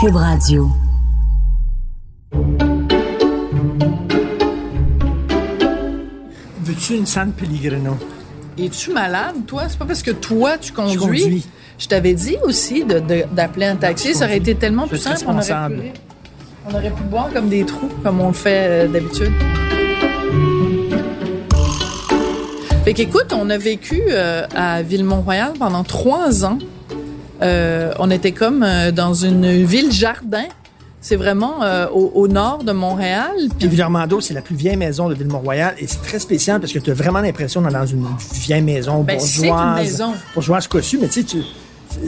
[0.00, 0.70] Cube Radio.
[6.62, 7.96] Veux-tu une San Pellegrino?
[8.58, 9.62] Es-tu malade, toi?
[9.68, 10.94] C'est pas parce que toi, tu conduis.
[10.94, 11.46] Je conduis.
[11.78, 14.14] Je t'avais dit aussi de- de- d'appeler un taxi.
[14.14, 15.18] Ça aurait été tellement plus simple.
[15.26, 15.92] On aurait, pu,
[16.68, 19.30] on aurait pu boire comme des trous, comme on le fait euh, d'habitude.
[22.84, 26.58] Fait qu'écoute, on a vécu euh, à Villemont-Royal pendant trois ans.
[27.42, 30.44] Euh, on était comme euh, dans une ville-jardin.
[31.00, 33.30] C'est vraiment euh, au, au nord de Montréal.
[33.58, 36.78] Puis Villarmando, c'est la plus vieille maison de Ville-Mont-Royal et c'est très spécial parce que
[36.80, 38.06] tu as vraiment l'impression d'être dans une
[38.42, 39.76] vieille maison Ben, c'est une bourgeoise.
[39.82, 40.12] maison.
[40.34, 41.42] Bourgeoise cossue, mais tu sais, tu-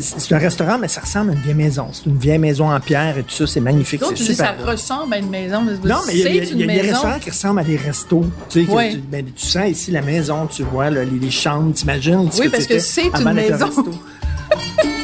[0.01, 1.87] c'est un restaurant, mais ça ressemble à une vieille maison.
[1.93, 4.01] C'est une vieille maison en pierre et tout ça, c'est magnifique.
[4.01, 4.73] Donc, C'est tu dis ça super.
[4.73, 5.63] ressemble à une maison.
[5.63, 8.25] mais Non, mais il y a, y y des restaurants qui ressemblent à des restos.
[8.51, 11.73] Tu sais, que ben, tu sens ici la maison, tu vois là, les, les chambres,
[11.73, 12.29] t'imagines.
[12.39, 13.71] Oui, parce que c'était c'est une maison.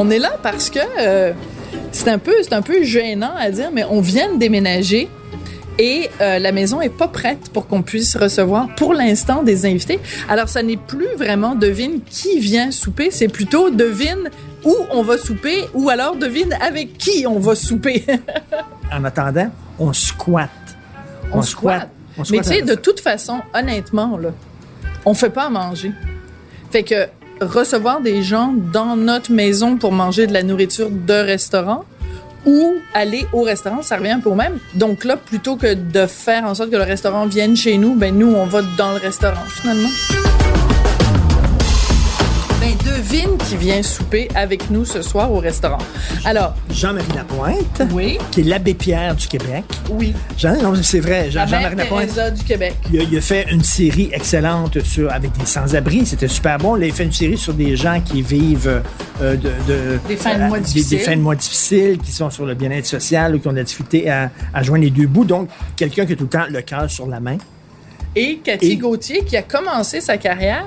[0.00, 1.32] On est là parce que euh,
[1.90, 5.08] c'est un peu, c'est un peu gênant à dire, mais on vient de déménager
[5.76, 9.98] et euh, la maison est pas prête pour qu'on puisse recevoir pour l'instant des invités.
[10.28, 14.30] Alors ça n'est plus vraiment devine qui vient souper, c'est plutôt devine
[14.64, 18.04] où on va souper ou alors devine avec qui on va souper.
[18.90, 20.48] En attendant, on squatte.
[21.32, 21.90] on squatte.
[22.30, 24.30] Mais tu sais, de toute façon, honnêtement, là,
[25.04, 25.92] on fait pas à manger.
[26.70, 27.06] Fait que
[27.40, 31.84] recevoir des gens dans notre maison pour manger de la nourriture de restaurant
[32.46, 34.58] ou aller au restaurant, ça revient un peu au même.
[34.74, 38.16] Donc là, plutôt que de faire en sorte que le restaurant vienne chez nous, ben
[38.16, 39.90] nous, on va dans le restaurant, finalement.
[42.96, 45.78] Devine qui vient souper avec nous ce soir au restaurant.
[46.24, 49.64] Alors, Jean-Marie Lapointe, oui, qui est l'abbé Pierre du Québec.
[49.90, 52.06] oui, Jean, non, c'est vrai, Jean- mère Lapointe.
[52.06, 52.74] Teresa du Québec.
[52.92, 56.06] Il a, il a fait une série excellente sur, avec des sans-abri.
[56.06, 56.76] C'était super bon.
[56.76, 58.82] Il a fait une série sur des gens qui vivent
[59.20, 60.98] euh, de, de- Des fins de mois difficiles.
[60.98, 63.58] Des, fins de mois difficiles, qui sont sur le bien-être social ou qui ont de
[63.58, 65.24] la difficulté à, à joindre les deux bouts.
[65.26, 67.36] Donc, quelqu'un qui a tout le temps le cœur sur la main.
[68.16, 70.66] et Cathy Et- Gauthier qui a commencé sa carrière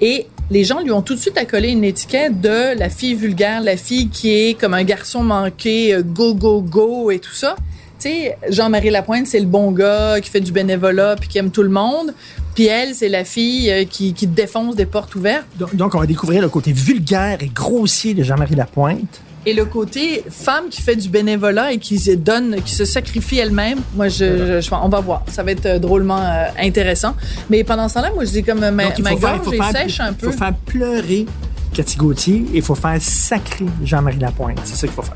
[0.00, 3.60] et les gens lui ont tout de suite accolé une étiquette de la fille vulgaire,
[3.60, 7.56] la fille qui est comme un garçon manqué, euh, go go go et tout ça.
[7.98, 11.50] Tu sais, Jean-Marie Lapointe, c'est le bon gars qui fait du bénévolat puis qui aime
[11.50, 12.14] tout le monde.
[12.54, 15.46] Puis elle, c'est la fille euh, qui, qui défonce des portes ouvertes.
[15.58, 19.22] Donc, donc, on va découvrir le côté vulgaire et grossier de Jean-Marie Lapointe.
[19.48, 23.38] Et le côté femme qui fait du bénévolat et qui se donne, qui se sacrifie
[23.38, 25.22] elle-même, moi, je, je- je- on va voir.
[25.30, 27.14] Ça va être euh, drôlement euh, intéressant.
[27.48, 29.56] Mais pendant ce temps-là, moi, je dis comme euh, ma, Donc, il ma faire, il
[29.58, 30.32] gorge faire- sèche un il peu.
[30.32, 31.26] faut faire pleurer
[31.72, 34.58] Cathy Gauthier et il faut faire sacrer Jean-Marie Lapointe.
[34.64, 35.14] C'est ça qu'il faut faire.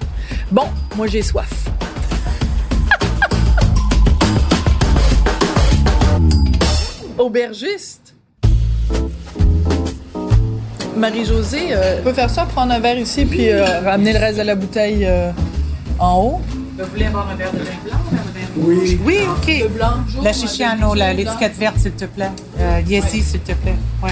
[0.52, 0.66] Bon,
[0.96, 1.50] moi j'ai soif.
[7.18, 7.99] Aubergiste.
[11.00, 14.42] Marie-Josée, euh, peut faire ça, prendre un verre ici, puis euh, ramener le reste de
[14.42, 15.30] la bouteille euh,
[15.98, 16.40] en haut?
[16.78, 19.00] Vous voulez avoir un verre de vin blanc ou un verre de Oui.
[19.04, 19.60] Oui, OK.
[19.62, 22.30] Le blanc, jaune, La chichiano, la- l'étiquette verte, s'il te plaît.
[22.58, 23.74] Euh, Yesy, s'il te plaît.
[24.02, 24.10] Ouais.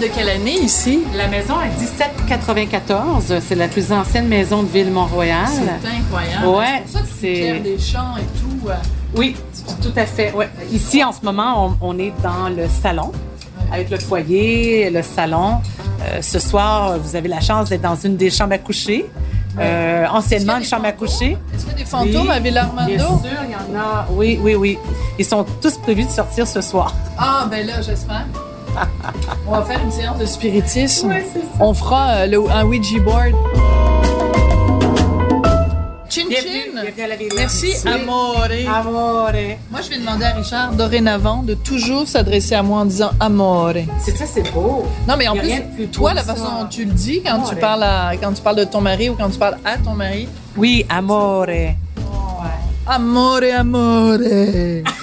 [0.00, 1.00] Date de quelle année ici?
[1.16, 3.34] La maison est 1794.
[3.46, 5.46] C'est la plus ancienne maison de Ville-Mont-Royal.
[5.48, 6.46] C'est incroyable.
[6.46, 8.68] Ouais, c'est pour ça que c'est- Pierre Deschamps et tout.
[8.68, 8.74] euh,
[9.16, 9.36] Oui,
[9.82, 10.32] tout à fait.
[10.32, 10.48] Ouais.
[10.72, 13.12] Ici, en ce moment, on, on est dans le salon,
[13.72, 15.58] avec le foyer, le salon.
[16.02, 19.06] Euh, ce soir, vous avez la chance d'être dans une des chambres à coucher.
[19.58, 21.36] Euh, anciennement, une chambre à des coucher.
[21.52, 22.86] Est-ce qu'il y a des fantômes Oui, à Villarmando?
[22.86, 24.06] Bien sûr, il y en a.
[24.10, 24.78] Oui, oui, oui.
[25.18, 26.94] Ils sont tous prévus de sortir ce soir.
[27.18, 28.24] Ah, ben là, j'espère.
[29.46, 31.08] On va faire une séance de spiritisme.
[31.08, 31.46] Ouais, c'est ça.
[31.60, 33.32] On fera euh, le- un Ouija board.
[36.08, 36.82] Chin Bienvenue, chin.
[36.82, 37.34] bienvenue à la Villa.
[37.36, 38.46] Merci, amore.
[38.68, 39.30] Amore.
[39.70, 43.74] Moi, je vais demander à Richard, dorénavant, de toujours s'adresser à moi en disant amore.
[44.00, 44.84] C'est ça, c'est beau.
[45.08, 47.84] Non, mais en plus, plus toi, la façon dont tu le dis quand tu, parles
[47.84, 50.84] à- quand tu parles de ton mari ou quand tu parles à ton mari, Oui,
[50.88, 51.46] amore.
[52.88, 54.18] amore, amore.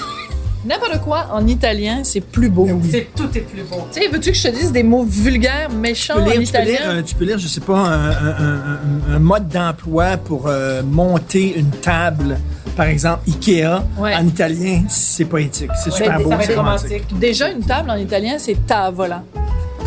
[0.65, 2.65] N'importe quoi en italien, c'est plus beau.
[2.65, 2.89] Ben oui.
[2.91, 3.87] C'est tout est plus beau.
[3.93, 6.41] Tu sais, veux-tu que je te dise des mots vulgaires, méchants Tu peux, en lire,
[6.47, 6.89] tu, peux lire, italien?
[6.91, 8.79] euh, tu peux lire, je sais pas, un, un- un-
[9.11, 12.37] un- un mode d'emploi pour euh, monter une table,
[12.75, 14.15] par exemple Ikea, Ouais.
[14.15, 15.71] en italien, c'est poétique.
[15.83, 16.29] C'est super Ben, beau.
[16.41, 16.89] c'est romantique.
[17.03, 17.19] romantique.
[17.19, 19.23] Déjà, une table en italien, c'est tavola.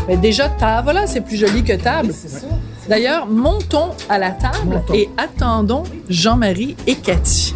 [0.07, 2.11] Mais déjà, tavola, c'est plus joli que table.
[2.13, 2.47] C'est ça.
[2.89, 4.93] D'ailleurs, montons à la table Montons.
[4.95, 7.53] et attendons Jean-Marie et Cathy.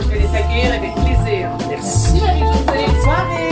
[0.00, 1.15] Je vais les accueillir avec plaisir.
[2.56, 2.86] Merci Marie-Josée.
[2.86, 3.45] Bonne soirée.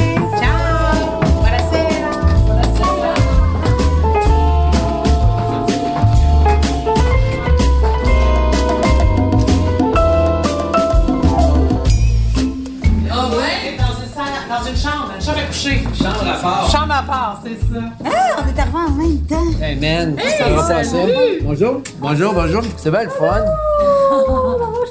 [16.44, 16.70] Chambre à part.
[16.70, 17.80] Chambre à part, c'est ça.
[18.00, 19.62] On est arrivé en même temps.
[19.62, 20.96] Hey man, ça va ça?
[21.42, 21.80] Bonjour.
[21.98, 22.62] Bonjour, bonjour.
[22.76, 23.44] C'est bien le fun.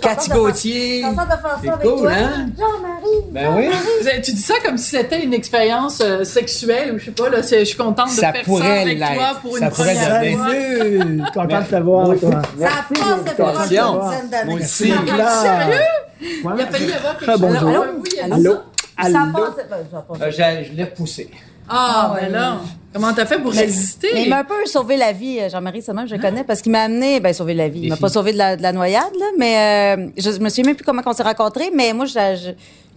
[0.02, 1.02] Cathy Gauthier.
[1.04, 2.12] Content de faire ça C'est avec cool, toi.
[2.12, 2.46] hein?
[2.58, 3.26] Jean-Marie.
[3.32, 3.70] Ben oui.
[4.24, 7.42] Tu dis ça comme si c'était une expérience euh, sexuelle ou je sais pas, là,
[7.42, 9.08] c'est- je suis contente de Ça faire ça avec toi
[9.42, 10.50] pour Ça une pourrait première fois.
[10.52, 11.24] Salut!
[11.34, 12.42] Content de te voir, toi.
[12.60, 14.02] Ça passe depuis Attention.
[14.02, 14.52] une dizaine d'années.
[14.52, 14.84] Moi aussi.
[14.84, 14.98] Sérieux?
[16.22, 17.42] Il a fallu avoir quelque Ah, chose.
[17.42, 17.86] bonjour.
[18.22, 18.56] Ah, Allô?
[19.02, 19.12] Ça.
[19.12, 19.32] Ça Allô?
[19.34, 19.66] passe.
[19.70, 20.22] ben, ça passe.
[20.22, 21.30] Euh, je l'ai poussé.
[21.70, 22.58] Ah, ben là,
[22.94, 24.10] comment t'as fait pour résister?
[24.14, 26.44] Mais il m'a un peu sauvé la vie, euh, Jean-Marie, c'est même, je le connais,
[26.44, 27.82] parce qu'il m'a amené, ben, sauvé la vie.
[27.84, 30.50] Il m'a pas sauvé de la, de la noyade, là, mais euh, je, je me
[30.50, 32.52] souviens même plus comment on s'est rencontrés, mais moi, je, je,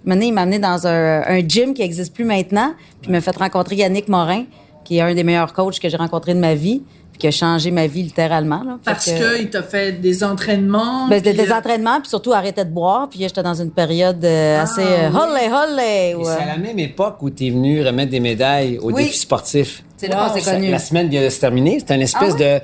[0.05, 3.21] maintenant, il m'a amené dans un, un gym qui existe plus maintenant, puis il m'a
[3.21, 4.47] fait rencontrer Yannick Morin,
[4.85, 6.83] qui est un des meilleurs coachs que j'ai rencontré de ma vie,
[7.19, 8.63] qui a changé ma vie littéralement.
[8.65, 8.79] Là.
[8.85, 11.09] Parce que- qu'il t'a fait des entraînements.
[11.09, 13.09] Ben, des euh, entraînements, puis surtout arrêter de boire.
[13.09, 16.11] Puis j'étais dans une période euh, assez euh, holé, holé.
[16.11, 16.25] Et ouais.
[16.25, 19.05] c'est à la même époque où tu es venu remettre des médailles aux Oui.
[19.05, 19.83] défis sportifs.
[19.97, 20.71] C'est là qu'on s'est Ça- connus.
[20.71, 21.79] La semaine vient de se terminer.
[21.87, 22.61] C'est une espèce Ah de.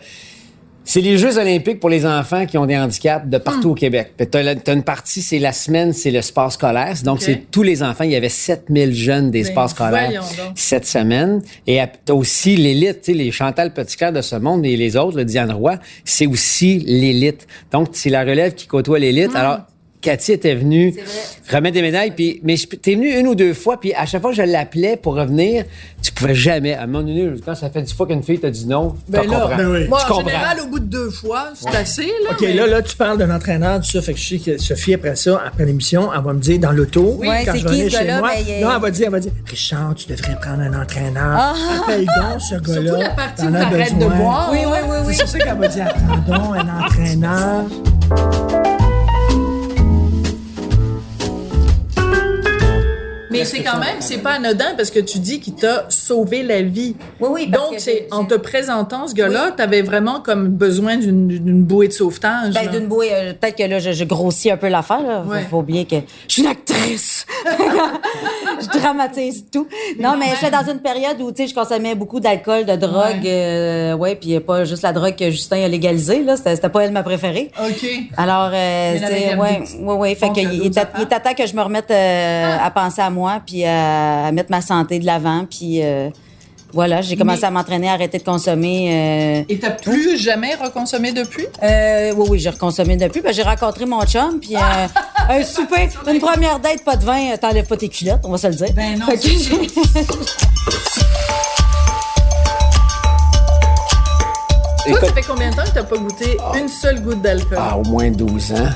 [0.85, 4.13] C'est les Jeux olympiques pour les enfants qui ont des handicaps de partout au Québec.
[4.35, 6.95] La- t'as une partie, c'est la semaine, c'est le sport scolaire.
[7.05, 8.05] Donc, c'est tous les enfants.
[8.05, 10.23] Il y avait 7000 jeunes des Ben, sports scolaires
[10.57, 11.41] cette semaine.
[11.67, 14.97] Et ap- t'as aussi l'élite, tu sais, les Chantal Petitclerc de ce monde et les
[14.97, 17.47] autres, le Diane Roy, c'est aussi l'élite.
[17.71, 19.35] Donc, c'est la relève qui côtoie l'élite.
[19.37, 19.61] Alors,
[20.03, 20.95] Cathy était venue
[21.51, 24.31] remettre des médailles, puis mais t'es venue une ou deux fois, puis à chaque fois
[24.33, 25.65] que je l'appelais pour revenir,
[26.03, 26.75] tu pouvais jamais.
[26.75, 29.23] À un moment donné, quand ça fait dix fois qu'une fille t'a dit non, Ben
[29.23, 29.57] tu là, comprends.
[29.57, 29.89] ben oui.
[29.89, 30.29] Moi, tu en comprends.
[30.31, 32.31] général, au bout de deux fois, c'est assez, là.
[32.33, 34.03] OK, mais- là, là, tu parles d'un entraîneur, tout ça.
[34.03, 36.73] Fait que je sais que Sophie, après ça, après l'émission, elle va me dire dans
[36.73, 38.19] l'auto, Oui, quand c'est je vais chez gars-là?
[38.19, 41.23] moi, Ben, non, elle va dire, elle va dire, Richard, tu devrais prendre un entraîneur.
[41.39, 41.55] Ah!
[41.85, 42.83] Appelle donc ce gars-là.
[42.83, 44.49] Surtout la partie où t'arrêtes de boire.
[44.53, 45.15] Oui, oui, oui, oui.
[45.17, 47.67] C'est ça qu'elle va dire, attendons, un entraîneur.
[53.33, 56.63] Mais c'est quand même, c'est pas anodin parce que tu dis qu'il t'a sauvé la
[56.63, 56.95] vie.
[57.21, 61.29] Oui, oui, parce Donc, c'est en te présentant ce gars-là, t'avais vraiment comme besoin d'une
[61.29, 62.55] d'une bouée de sauvetage.
[62.55, 65.25] Ben, d'une bouée, euh, peut-être que là, je, je grossis un peu l'affaire.
[65.27, 65.43] Ouais.
[65.51, 65.97] Faut, oublier que
[66.29, 67.27] je suis une actrice.
[68.61, 69.67] je dramatise tout.
[69.99, 73.27] Non, mais j'étais dans une période où, tu sais, je consommais beaucoup d'alcool, de drogue.
[73.27, 76.37] euh, ouais, puis pas juste la drogue que Justin a légalisée, là.
[76.37, 77.51] C'était pas elle ma préférée.
[77.61, 77.87] OK.
[78.17, 80.15] Alors, euh, Il c'est, qui ouais, ouais, ouais.
[80.15, 80.95] Fait cadeaux, il des était, affaires.
[80.99, 84.33] il était temps que je me remette euh, à penser à moi, puis à, à
[84.33, 86.09] mettre ma santé de l'avant, puis euh,
[86.75, 88.89] voilà, j'ai commencé Mais- à m'entraîner à arrêter de consommer.
[88.91, 91.47] euh, Et t'as plus jamais reconsommé depuis?
[91.63, 93.21] euh, oui, oui, j'ai reconsommé depuis.
[93.21, 94.59] Ben, j'ai rencontré mon chum, puis euh,
[95.29, 98.39] un souper, une première date, pas de vin, euh, t'enlèves pas tes culottes, on va
[98.39, 98.73] se le dire.
[98.75, 99.07] Ben non,
[104.87, 107.57] Toi, ça fait combien de temps que t'as pas goûté une seule goutte d'alcool?
[107.61, 108.69] Ah, au moins 12 ans.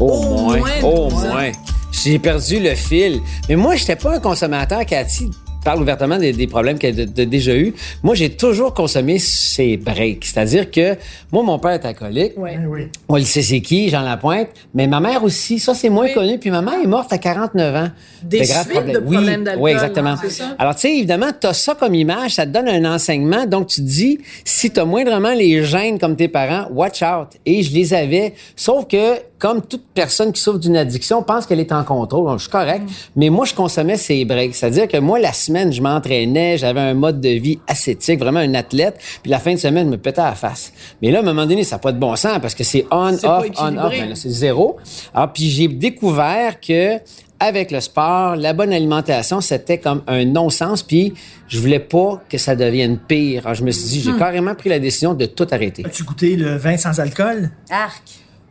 [0.00, 0.56] Au, Au moins.
[0.58, 1.28] moins Au 12 ans.
[1.34, 1.50] moins.
[1.92, 3.20] J'ai perdu le fil.
[3.48, 4.84] Mais moi, j'étais pas un consommateur.
[4.86, 5.30] Cathy
[5.62, 7.74] parle ouvertement des, des problèmes qu'elle a, a déjà eu.
[8.02, 10.24] Moi, j'ai toujours consommé ses breaks.
[10.24, 10.96] C'est-à-dire que
[11.30, 12.32] moi, mon père est alcoolique.
[12.38, 12.56] Ouais.
[12.56, 12.88] Ben oui.
[13.10, 14.48] On le sait c'est qui, Jean Lapointe.
[14.72, 16.14] Mais ma mère aussi, ça c'est moins Oui.
[16.14, 16.38] connu.
[16.38, 17.90] Puis ma mère est morte à 49 ans.
[18.22, 20.10] Des De graves suites de Oui, problèmes d'alcool, Oui, exactement.
[20.14, 20.54] hein?
[20.58, 23.44] Alors tu sais, évidemment, t'as ça comme image, ça te donne un enseignement.
[23.44, 27.28] Donc tu te dis, si t'as moindrement les gènes comme tes parents, watch out.
[27.44, 28.32] Et je les avais.
[28.56, 32.38] Sauf que comme toute personne qui souffre d'une addiction pense qu'elle est en contrôle, donc,
[32.38, 32.82] je suis correct.
[32.82, 32.92] Mm.
[33.16, 34.54] Mais moi, je consommais ces breaks.
[34.54, 38.54] C'est-à-dire que moi, la semaine, je m'entraînais, j'avais un mode de vie ascétique, vraiment un
[38.54, 39.00] athlète.
[39.22, 40.72] Puis la fin de semaine, je me pétais à la face.
[41.02, 42.86] Mais là, à un moment donné, ça n'a pas de bon sens parce que c'est
[42.90, 43.90] on, off, on, off.
[43.90, 44.76] Ben là, c'est zéro.
[45.14, 46.98] Alors, puis j'ai découvert que
[47.42, 50.82] avec le sport, la bonne alimentation, c'était comme un non-sens.
[50.82, 51.14] Puis
[51.48, 53.46] je voulais pas que ça devienne pire.
[53.46, 55.82] Alors, je me suis dit, j'ai carrément pris la décision de tout arrêter.
[55.86, 57.50] As-tu goûté le vin sans alcool?
[57.70, 58.02] Arc.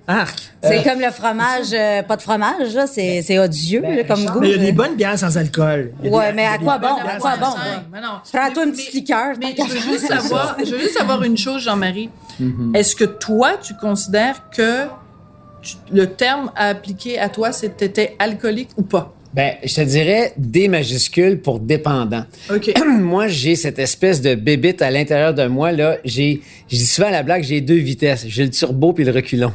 [0.09, 0.39] Arc.
[0.63, 2.87] C'est comme le fromage, euh, pas de fromage, là.
[2.87, 4.39] C'est, c'est odieux, là, comme goût.
[4.39, 5.91] Mais il y a des bonnes bières sans alcool.
[6.03, 6.87] Ouais, des- mais à des quoi bon?
[7.07, 7.45] À quoi bon?
[8.33, 9.27] Prends-toi une Mais- petite liqueur.
[9.39, 12.09] Mais je veux juste savoir, je veux juste savoir une chose, Jean-Marie.
[12.41, 12.75] Mm-hmm.
[12.75, 14.85] Est-ce que toi, tu considères que
[15.61, 19.13] tu- le terme à appliquer à toi, c'était alcoolique ou pas?
[19.31, 22.23] Ben, je te dirais D majuscule pour dépendant.
[22.51, 22.73] OK.
[22.99, 25.97] moi, j'ai cette espèce de bébite à l'intérieur de moi là.
[26.03, 28.25] J'ai, je dis souvent à la blague, j'ai deux vitesses.
[28.27, 29.51] J'ai le turbo puis le reculon.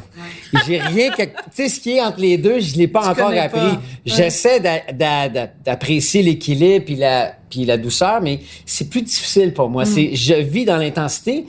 [0.67, 3.31] J'ai rien que, tu sais, ce qui est entre les deux, je l'ai pas encore
[3.31, 3.77] appris.
[4.05, 9.53] J'essaie d'a- d'a- d'a- d'apprécier l'équilibre puis la puis la douceur, mais c'est plus difficile
[9.53, 9.85] pour moi.
[9.85, 11.45] C'est, je vis dans l'intensité.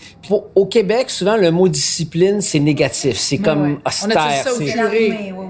[0.55, 3.17] Au Québec, souvent, le mot discipline, c'est négatif.
[3.17, 3.79] C'est comme ouais.
[3.83, 4.45] On a austère.
[4.45, 4.51] ça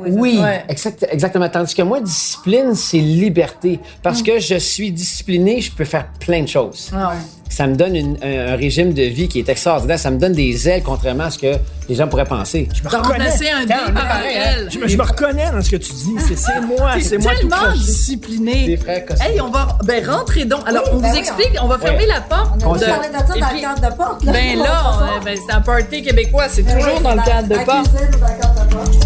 [0.08, 0.64] oui, Ouais.
[0.68, 1.48] exact- exactement.
[1.48, 3.80] Tandis que moi, discipline, c'est liberté.
[4.02, 4.24] Parce Mm.
[4.24, 6.90] que je suis discipliné, je peux faire plein de choses.
[6.94, 7.14] Ah ouais.
[7.48, 9.98] Ça me donne une- un, un régime de vie qui est extraordinaire.
[9.98, 11.54] Ça me donne des ailes, contrairement à ce que
[11.88, 12.68] les gens pourraient penser.
[12.74, 13.28] Je me T'as reconnais.
[13.28, 14.66] un par pareil, hein.
[14.68, 16.14] Je me, je me reconnais dans ce que tu dis.
[16.26, 17.78] C'est c'est moi, c'est moi tout tellement croche.
[17.78, 18.66] discipliné.
[18.66, 19.04] Des frères.
[19.20, 19.68] Hey, on va.
[19.84, 20.60] Ben, rentrez donc.
[20.68, 22.06] Alors, on ben vous oui, explique, on va fermer Ouais.
[22.06, 22.62] la porte.
[22.66, 24.24] On a de- parlé de ça dans puis- le cadre de porte.
[24.24, 24.32] Là.
[24.32, 24.92] Ben là,
[25.24, 27.88] ben, c'est un party québécois, c'est toujours dans le cadre de La porte.
[27.88, 28.96] cuisine ou dans le cadre de porte.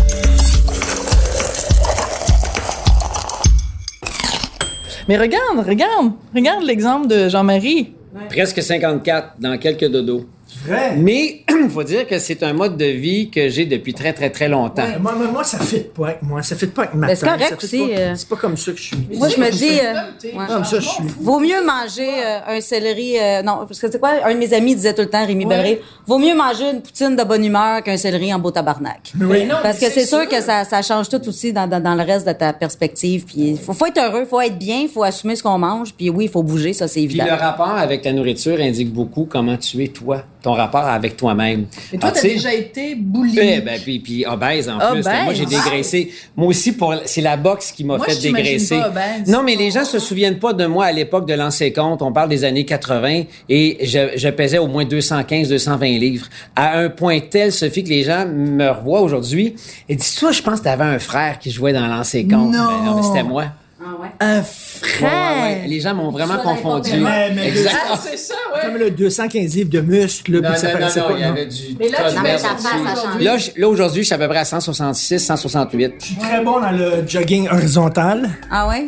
[5.09, 7.94] Mais regarde, regarde, regarde l'exemple de Jean-Marie.
[8.29, 10.26] Presque 54 dans quelques dodos.
[10.64, 10.97] Vrai?
[10.97, 14.30] Mais il faut dire que c'est un mode de vie que j'ai depuis très, très,
[14.30, 14.85] très longtemps.
[15.00, 16.42] Moi, moi, moi, ça ne fit pas avec moi.
[16.42, 18.12] Ça ne fit pas avec ma c'est correct aussi, pas- euh.
[18.16, 18.97] C'est pas comme ça que je suis.
[19.14, 20.47] Moi, je me dis, euh, ouais.
[20.49, 21.04] Comme ça, je suis.
[21.21, 23.19] vaut mieux manger euh, un céleri.
[23.19, 24.11] euh, non, parce que c'est quoi?
[24.25, 27.16] Un de mes amis disait tout le temps, Rémi Belleret, vaut mieux manger une poutine
[27.16, 29.12] de bonne humeur qu'un céleri en beau tabarnak.
[29.21, 29.49] Oui.
[29.62, 32.26] Parce que c'est sûr que ça, ça change tout aussi dans, dans, dans le reste
[32.26, 33.25] de ta perspective.
[33.25, 35.95] Puis faut, faut être heureux, faut être bien, faut assumer ce qu'on mange.
[35.95, 37.25] Puis oui, il faut bouger, ça c'est Puis évident.
[37.26, 41.66] le rapport avec la nourriture indique beaucoup comment tu es toi, ton rapport avec toi-même.
[41.92, 43.40] Et toi, Ah, t'as déjà été boulimique.
[43.42, 45.00] Eh ben, puis, puis obèse en plus.
[45.00, 45.25] Obèse.
[45.25, 46.12] Moi, j'ai dégraissé.
[46.37, 48.78] Moi aussi, pour, c'est la boxe qui m'a fait je dégraisser.
[48.78, 49.26] pas obèse.
[49.28, 52.02] Non, mais les gens se souviennent pas de moi à l'époque de lancer compte.
[52.02, 56.26] On parle des années 80 et je, je pesais au moins 215, 220 livres.
[56.56, 59.54] À un point tel, Sophie, que les gens me revoient aujourd'hui
[59.88, 62.52] et disent, toi, je pense que t'avais un frère qui jouait dans lancer compte.
[62.54, 62.66] Non.
[62.66, 63.44] Ben, non, mais c'était moi.
[63.83, 64.09] Ah ouais?
[64.21, 65.11] Un frère.
[65.11, 65.69] ouais, ouais.
[65.69, 66.91] Les gens m'ont vraiment confondu.
[67.01, 67.77] Mais- mais- Exact.
[67.93, 68.61] Ah, c'est ça, ouais.
[68.63, 71.13] Comme le 215 livres de muscles, là, Non, puis ça non, non, paraissait non, pas.
[71.15, 71.29] il y non.
[71.31, 73.05] avait du Mais là, tu mets ta face.
[73.21, 75.95] Là, là, aujourd'hui, je suis à peu près à 166, 168.
[75.99, 78.29] Je suis très bon dans le jogging horizontal.
[78.51, 78.87] Ah ouais?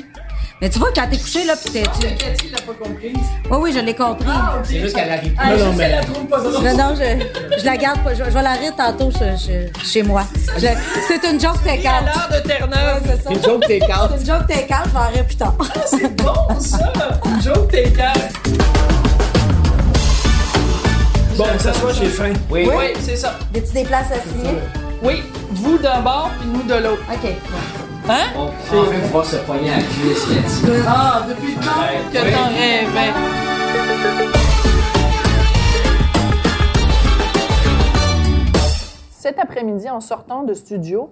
[0.63, 1.83] Mais tu vois, quand t'es couché, là, pis t'es...
[1.83, 2.07] Tu...
[2.15, 3.13] Cathy l'a pas compris.
[3.51, 4.29] Oui, oui, je l'ai compris.
[4.63, 6.63] C'est juste qu'elle arrive Ah, non, mais- la trouve pas drôle.
[6.65, 8.15] Non, non, je, je la garde pas.
[8.15, 10.23] Je, je vais la rire tantôt chez, chez- chez moi.
[10.59, 10.69] Je-
[11.09, 12.05] c'est une joke À take-out.
[12.05, 13.03] l'heure de Terre-Neuve.
[13.07, 13.31] C'est ça.
[13.33, 14.11] Une joke take out.
[14.15, 15.55] C'est une joke take-out, je vais en rire plus tard.
[15.87, 16.79] C'est bon, ça.
[17.27, 18.13] Une joke t'es calme.
[21.37, 22.35] Bon, ça soit, j'ai faim.
[22.49, 22.69] Oui.
[22.73, 23.37] Oui, c'est ça.
[23.53, 24.59] Des-tu des places à signer?
[25.03, 27.03] Oui, vous d'un bord, puis nous de l'autre.
[27.13, 27.33] OK.
[28.09, 28.27] Hein?
[28.37, 29.83] On peut enfin pouvoir se poigner à la.
[30.89, 34.23] Ah, depuis le temps que t'en rêvais.
[39.11, 41.11] Cet après-midi, en sortant de studio,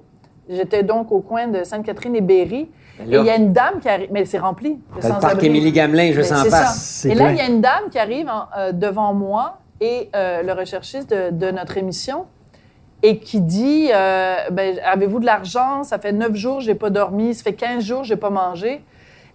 [0.48, 2.68] j'étais donc au coin de Sainte-Catherine et Berry.
[3.00, 4.78] Et là- il y a une dame qui arrive, mais c'est rempli.
[4.96, 5.42] le parc.
[5.42, 6.74] Émilie Gamelin, Mais juste en c'est face.
[6.74, 6.80] ça.
[6.80, 10.10] C'est Et là, il y a une dame qui arrive en- euh, devant moi et
[10.14, 12.26] euh, le recherchiste de, de notre émission
[13.02, 15.82] et qui dit euh, ben, Avez-vous de l'argent?
[15.84, 17.34] Ça fait neuf jours, j'ai pas dormi.
[17.34, 18.82] Ça fait 15 jours, j'ai pas mangé.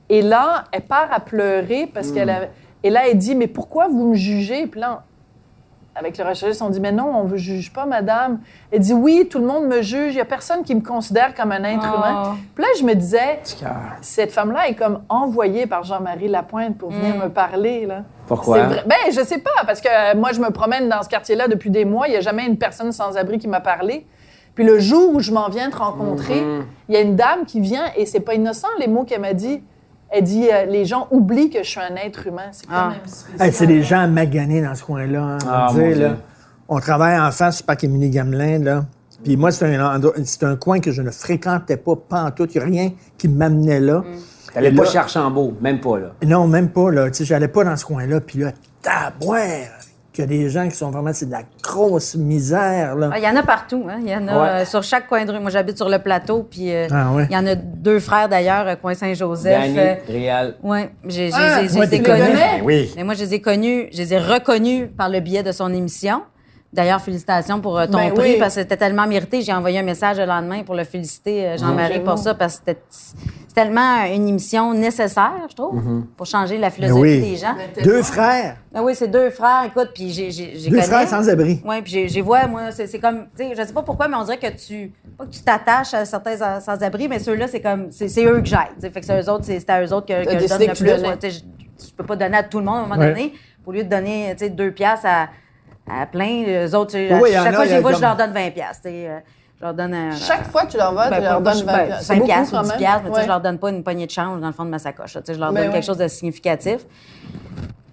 [0.09, 2.35] Et là, elle part à pleurer parce qu'elle Hmm.
[2.35, 2.51] avait.
[2.83, 4.67] Et là, elle dit Mais pourquoi vous me jugez?
[4.67, 5.03] Puis là,
[5.95, 8.39] avec le recherchiste, on dit Mais non, on ne vous juge pas, madame.
[8.71, 10.11] Elle dit Oui, tout le monde me juge.
[10.11, 11.95] Il n'y a personne qui me considère comme un être Oh.
[11.97, 12.37] humain.
[12.53, 13.39] Puis là, je me disais
[14.01, 17.85] cette femme-là est comme envoyée par Jean-Marie Lapointe pour venir me parler.
[17.85, 18.03] Là.
[18.27, 18.57] Pourquoi?
[18.57, 21.09] C'est vrai- Ben, je sais pas, parce que euh, moi, je me promène dans ce
[21.09, 22.07] quartier-là depuis des mois.
[22.07, 24.05] Il n'y a jamais une personne sans abri qui m'a parlé.
[24.55, 26.41] Puis le jour où je m'en viens te rencontrer,
[26.87, 29.33] il y a une dame qui vient et c'est pas innocent les mots qu'elle m'a
[29.33, 29.61] dit.
[30.09, 32.49] Elle dit euh, les gens oublient que je suis un être humain.
[32.51, 32.89] C'est quand Ah.
[32.89, 33.47] même spécial.
[33.47, 35.21] Hey, c'est des gens maganés dans ce coin-là.
[35.21, 36.15] hein, on Ah, mon là.
[36.69, 38.85] On travaille en face du parc Émilie Gamelin, là.
[39.23, 42.31] Puis moi, c'est un, endroit- c'est un coin que je ne fréquentais pas, pas en
[42.31, 42.47] tout.
[42.53, 44.03] Il n'y a rien qui m'amenait là.
[44.53, 46.07] T'allais Et pas là- chez Archambault, même pas, là.
[46.25, 47.07] Non, même pas, là.
[47.09, 48.21] Tu sais, j'allais pas dans ce coin-là.
[48.21, 49.71] Puis là, tabouère!
[50.15, 53.09] Qu'il y a des gens qui sont vraiment, c'est de la grosse misère, là.
[53.11, 53.85] Ah, Il y en a partout.
[53.89, 53.97] Hein?
[54.01, 54.49] Il y en a Ouais.
[54.61, 55.41] euh, sur chaque coin de rue.
[55.41, 56.47] Moi, j'habite sur le plateau.
[56.49, 57.27] Puis euh, Ah ouais.
[57.29, 59.59] il y en a deux frères, d'ailleurs, euh, coin Saint-Joseph.
[59.61, 60.55] Danny, Euh, Réal.
[60.63, 62.17] ouais, j'ai, j'ai, Ah, j'ai- je ouais, les ai connus.
[62.21, 62.61] connais?
[62.63, 62.93] Oui.
[62.95, 65.73] Mais moi, je les ai connus, je les ai reconnus par le biais de son
[65.73, 66.21] émission.
[66.75, 68.39] D'ailleurs, félicitations pour euh, ton Ben prix oui.
[68.39, 69.41] parce que c'était tellement mérité.
[69.41, 72.63] J'ai envoyé un message le lendemain pour le féliciter, euh, Jean-Marie, pour ça, parce que
[72.67, 72.81] c'était
[73.55, 75.81] tellement une émission nécessaire, je trouve,
[76.17, 77.21] pour changer la philosophie oui.
[77.21, 77.55] des gens.
[77.83, 78.57] Deux frères.
[78.73, 80.81] Ah oui, c'est deux frères, écoute, puis j'ai, Deux connais.
[80.81, 81.61] frères sans abri.
[81.65, 84.09] Oui, puis j'ai, j'ai vois, moi, c'est, c'est comme, tu sais, je sais pas pourquoi,
[84.09, 87.47] mais on dirait que tu, pas que tu t'attaches à certains sans- sans-abri, mais ceux-là,
[87.47, 88.91] c'est comme, c'est, c'est eux que j'aide.
[88.91, 90.83] Fait que c'est eux autres, c'est, à eux autres que, que je donne le tu
[90.83, 90.91] plus.
[90.91, 91.29] Ouais, je,
[91.87, 93.07] je peux pas donner à tout le monde à un moment Ouais.
[93.13, 93.33] donné.
[93.65, 95.29] Au lieu de donner, tu sais, deux piastres à,
[95.89, 97.95] à plein, les autres, tu sais, à Oui, chaque fois que je les vois, je
[97.95, 99.07] comme- leur donne 20 piastres, tu sais.
[99.09, 99.19] euh.
[99.59, 100.11] je leur donne un.
[100.15, 102.03] Chaque fois que tu leur vas, Ben, tu leur donnes pas- 20 ben, piastres.
[102.05, 102.77] 5 C'est beaucoup, piastres ou quand 10 même.
[102.77, 103.23] piastres, mais tu sais, Ouais.
[103.23, 105.13] je leur donne pas une poignée de change dans le fond de ma sacoche.
[105.15, 105.21] là.
[105.21, 105.87] Tu sais, je leur Ben donne quelque ouais.
[105.87, 106.81] chose de significatif.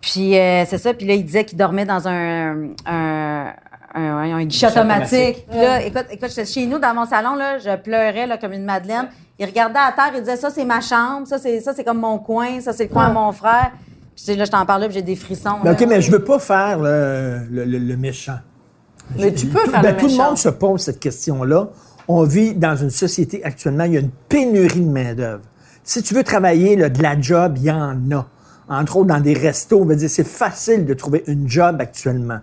[0.01, 0.95] Puis euh, c'est ça.
[0.95, 3.53] Puis là, il disait qu'il dormait dans un, un,
[3.95, 5.47] un, un guichet automatique.
[5.49, 8.53] Puis là, écoute, écoute, j'étais chez nous dans mon salon, là, je pleurais là, comme
[8.53, 9.09] une madeleine.
[9.39, 11.99] Il regardait à terre, il disait ça c'est ma chambre, ça c'est ça c'est comme
[12.01, 13.71] mon coin, ça c'est le coin à mon frère.
[14.17, 15.59] Puis là, je t'en parle j'ai des frissons.
[15.63, 15.77] Mais là.
[15.81, 18.39] OK, mais je veux pas faire le, le- le- le méchant.
[19.19, 20.29] Mais tu peux Tout, faire ben, le tout le méchant.
[20.29, 21.69] monde se pose cette question-là.
[22.09, 25.43] On vit dans une société actuellement, il y a une pénurie de main-d'œuvre.
[25.85, 28.27] Si tu veux travailler là, de la job, il y en a.
[28.69, 32.39] Entre autres, dans des restos, on va dire c'est facile de trouver une job actuellement.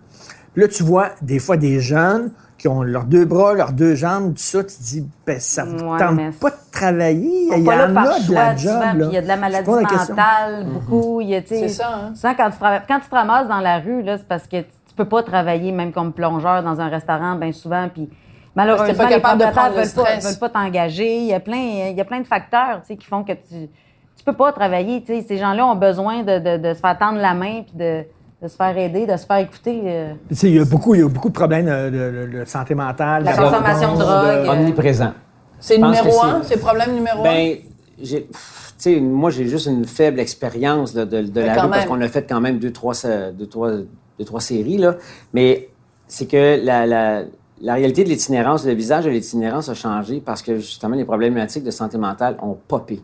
[0.53, 3.95] Puis là, tu vois des fois des jeunes qui ont leurs deux bras, leurs deux
[3.95, 7.47] jambes, tout ça, tu te dis, ben, ça ne Ouais, tente mais pas de travailler.
[7.57, 8.73] Il y a de la job.
[8.97, 9.05] là.
[9.07, 11.21] il y a de la maladie mentale, beaucoup.
[11.47, 12.13] C'est ça, hein.
[12.13, 14.67] souvent, quand tu, quand tu te ramasses dans la rue, là, c'est parce que tu,
[14.95, 17.87] peux pas travailler même comme plongeur dans un restaurant, bien souvent.
[17.87, 18.09] Puis
[18.53, 21.17] malheureusement, pas les propriétaires le veulent veulent pas t'engager.
[21.19, 23.31] Il y a plein, il y a plein de facteurs, tu sais, qui font que
[23.31, 23.69] tu,
[24.17, 25.01] tu peux pas travailler.
[25.01, 27.77] Tu sais, ces gens-là ont besoin de, de- de se faire tendre la main puis
[27.77, 28.03] de,
[28.41, 29.81] de se faire aider, de se faire écouter.
[29.85, 30.13] euh.
[30.29, 31.89] Tu sais, il y a beaucoup, il y a beaucoup de problèmes de,
[32.31, 33.23] de- de santé mentale.
[33.25, 34.43] La consommation de drogue.
[34.45, 35.13] de- Omniprésent.
[35.59, 37.23] C'est numéro un, c'est- problème numéro un?
[37.23, 37.57] Ben,
[38.01, 41.69] j'ai, pff, tu sais, moi, j'ai juste une faible expérience de, de Mais la rue
[41.69, 42.93] parce qu'on a fait quand même deux, trois,
[43.37, 44.95] deux, trois, deux, trois séries, là.
[45.33, 45.67] Mais
[46.07, 47.23] c'est que la, la,
[47.61, 51.65] la réalité de l'itinérance, le visage de l'itinérance a changé parce que justement, les problématiques
[51.65, 53.01] de santé mentale ont popé.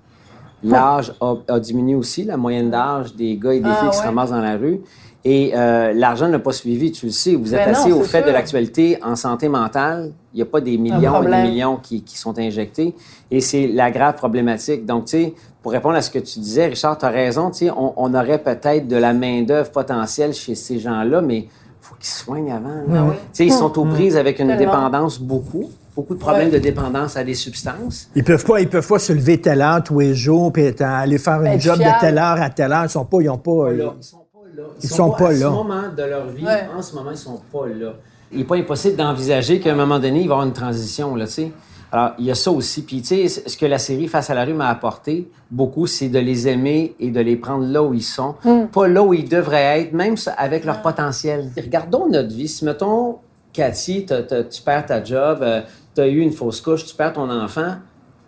[0.64, 3.96] L'âge a, a diminué aussi, la moyenne d'âge des gars et des Ah, filles qui
[3.98, 4.06] se ouais.
[4.08, 4.80] ramassent dans la rue.
[5.28, 7.34] Et euh, l'argent n'a pas suivi, tu le sais.
[7.36, 10.12] Vous êtes Ben non, assis au fait de l'actualité en santé mentale.
[10.34, 12.94] Il n'y a pas des millions et des millions qui, qui sont injectés.
[13.32, 14.86] Et c'est la grave problématique.
[14.86, 17.50] Donc, tu sais, pour répondre à ce que tu disais, Richard, tu as raison.
[17.50, 21.48] Tu sais, on, on aurait peut-être de la main-d'œuvre potentielle chez ces gens-là, mais il
[21.82, 22.94] faut qu'ils soignent avant.
[22.94, 23.06] là.
[23.12, 24.60] Tu sais, ils sont aux prises avec une Tellement.
[24.64, 25.72] dépendance beaucoup.
[25.96, 26.56] Beaucoup de problèmes Ouais.
[26.56, 28.10] de dépendance à des substances.
[28.16, 30.82] Ils peuvent pas, ils peuvent pas se lever telle heure tous les jours puis être-
[30.82, 31.96] aller faire une job fiable.
[31.96, 32.84] de telle heure à telle heure.
[32.84, 33.72] Ils sont pas, ils ont pas.
[33.72, 34.25] Ils euh, sont pas
[34.56, 34.64] là.
[34.82, 35.38] Ils sont pas à là.
[35.40, 36.68] ce moment de leur vie, Ouais.
[36.78, 37.94] en ce moment, ils sont pas là.
[38.32, 41.16] Il n'est pas impossible d'envisager qu'à un moment donné, il va y avoir une transition,
[41.16, 41.52] là, tu sais.
[41.92, 42.82] Alors, il y a ça aussi.
[42.82, 46.10] Puis, tu sais, ce que la série Face à la rue m'a apporté beaucoup, c'est
[46.10, 48.36] de les aimer et de les prendre là où ils sont,
[48.74, 51.52] pas là où ils devraient être, même avec leur potentiel.
[51.56, 52.48] Regardons notre vie.
[52.48, 53.20] Si, mettons,
[53.54, 55.46] Cathy, t'as- t'as- tu perds ta job,
[55.94, 57.76] tu as eu une fausse couche, tu perds ton enfant,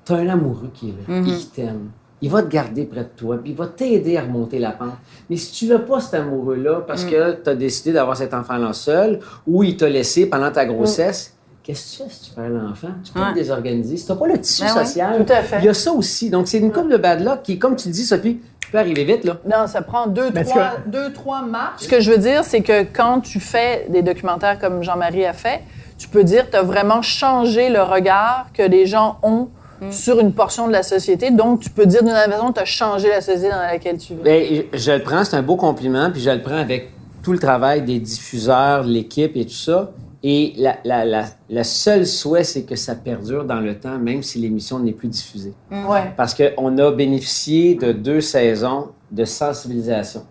[0.06, 1.90] tu as un amoureux qui est là, et qui t'aime.
[2.22, 4.94] Il va te garder près de toi, puis il va t'aider à remonter la pente.
[5.30, 8.74] Mais si tu n'as pas cet amoureux-là parce que tu as décidé d'avoir cet enfant-là
[8.74, 12.50] seul, ou il t'a laissé pendant ta grossesse, qu'est-ce que tu fais si tu perds
[12.50, 12.88] l'enfant?
[13.04, 13.30] Tu peux Ouais.
[13.30, 13.98] te désorganiser.
[13.98, 14.86] Si tu n'as pas le tissu Ben oui.
[14.88, 15.58] social, Tout à fait.
[15.60, 16.30] il y a ça aussi.
[16.32, 18.40] Donc, c'est une coupe de bad luck qui, comme tu le dis, Sophie,
[18.72, 19.38] peut arriver vite, là.
[19.46, 20.44] Non, ça prend deux, trois,
[20.84, 21.84] que- deux, trois marches.
[21.84, 25.34] Ce que je veux dire, c'est que quand tu fais des documentaires comme Jean-Marie a
[25.34, 25.62] fait,
[26.00, 29.50] tu peux dire que tu as vraiment changé le regard que les gens ont
[29.92, 31.32] sur une portion de la société.
[31.32, 34.14] Donc, tu peux dire d'une certaine façon, tu as changé la société dans laquelle tu
[34.14, 34.22] vis.
[34.24, 36.92] Ben, je le prends, c'est un beau compliment, puis je le prends avec
[37.24, 39.92] tout le travail des diffuseurs, l'équipe et tout ça.
[40.24, 44.24] Et la, la, la, la seule souhait, c'est que ça perdure dans le temps, même
[44.24, 45.54] si l'émission n'est plus diffusée.
[45.72, 46.12] Ouais.
[46.18, 50.24] Parce qu'on a bénéficié de deux saisons de sensibilisation,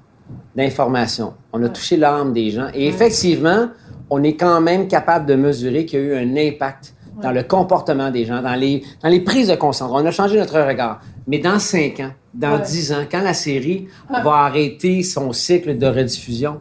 [0.57, 1.35] d'information.
[1.53, 2.67] On a touché l'âme des gens.
[2.75, 3.69] Et effectivement,
[4.11, 7.43] on est quand même capable de mesurer qu'il y a eu un impact dans le
[7.43, 9.91] comportement des gens, dans les, dans les prises de conscience.
[9.93, 11.01] On a changé notre regard.
[11.27, 12.63] Mais dans cinq ans, dans Ouais.
[12.63, 16.61] dix ans, quand la série va arrêter son cycle de rediffusion,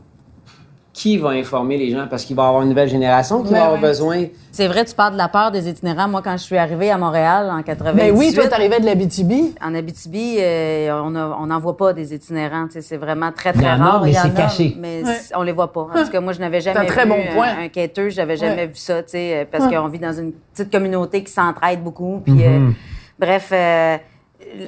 [0.97, 2.08] qui va informer les gens?
[2.10, 3.88] Parce qu'il va y avoir une nouvelle génération qui va avoir ouais.
[3.89, 6.08] besoin C'est vrai, tu parles de la peur des itinérants.
[6.08, 9.53] Moi, quand je suis arrivée à Montréal en 98, Ben oui, toi, t'arrivais de l'Abitibi.
[9.62, 12.67] en Abitibi, euh, on n'en voit pas des itinérants.
[12.79, 14.03] C'est vraiment très, très Il y en a, rare.
[14.03, 14.75] mais Il y en c'est a, caché.
[14.79, 15.13] Mais Ouais.
[15.15, 15.81] c- on les voit pas.
[15.93, 17.49] En tout cas, moi, je n'avais jamais un très vu bon un- point.
[17.60, 18.08] un, quêteux.
[18.10, 18.67] Je n'avais jamais Ouais.
[18.67, 22.21] vu ça, euh, parce qu'on vit dans une petite communauté qui s'entraide beaucoup.
[22.23, 22.69] Puis, euh,
[23.19, 23.97] bref, euh,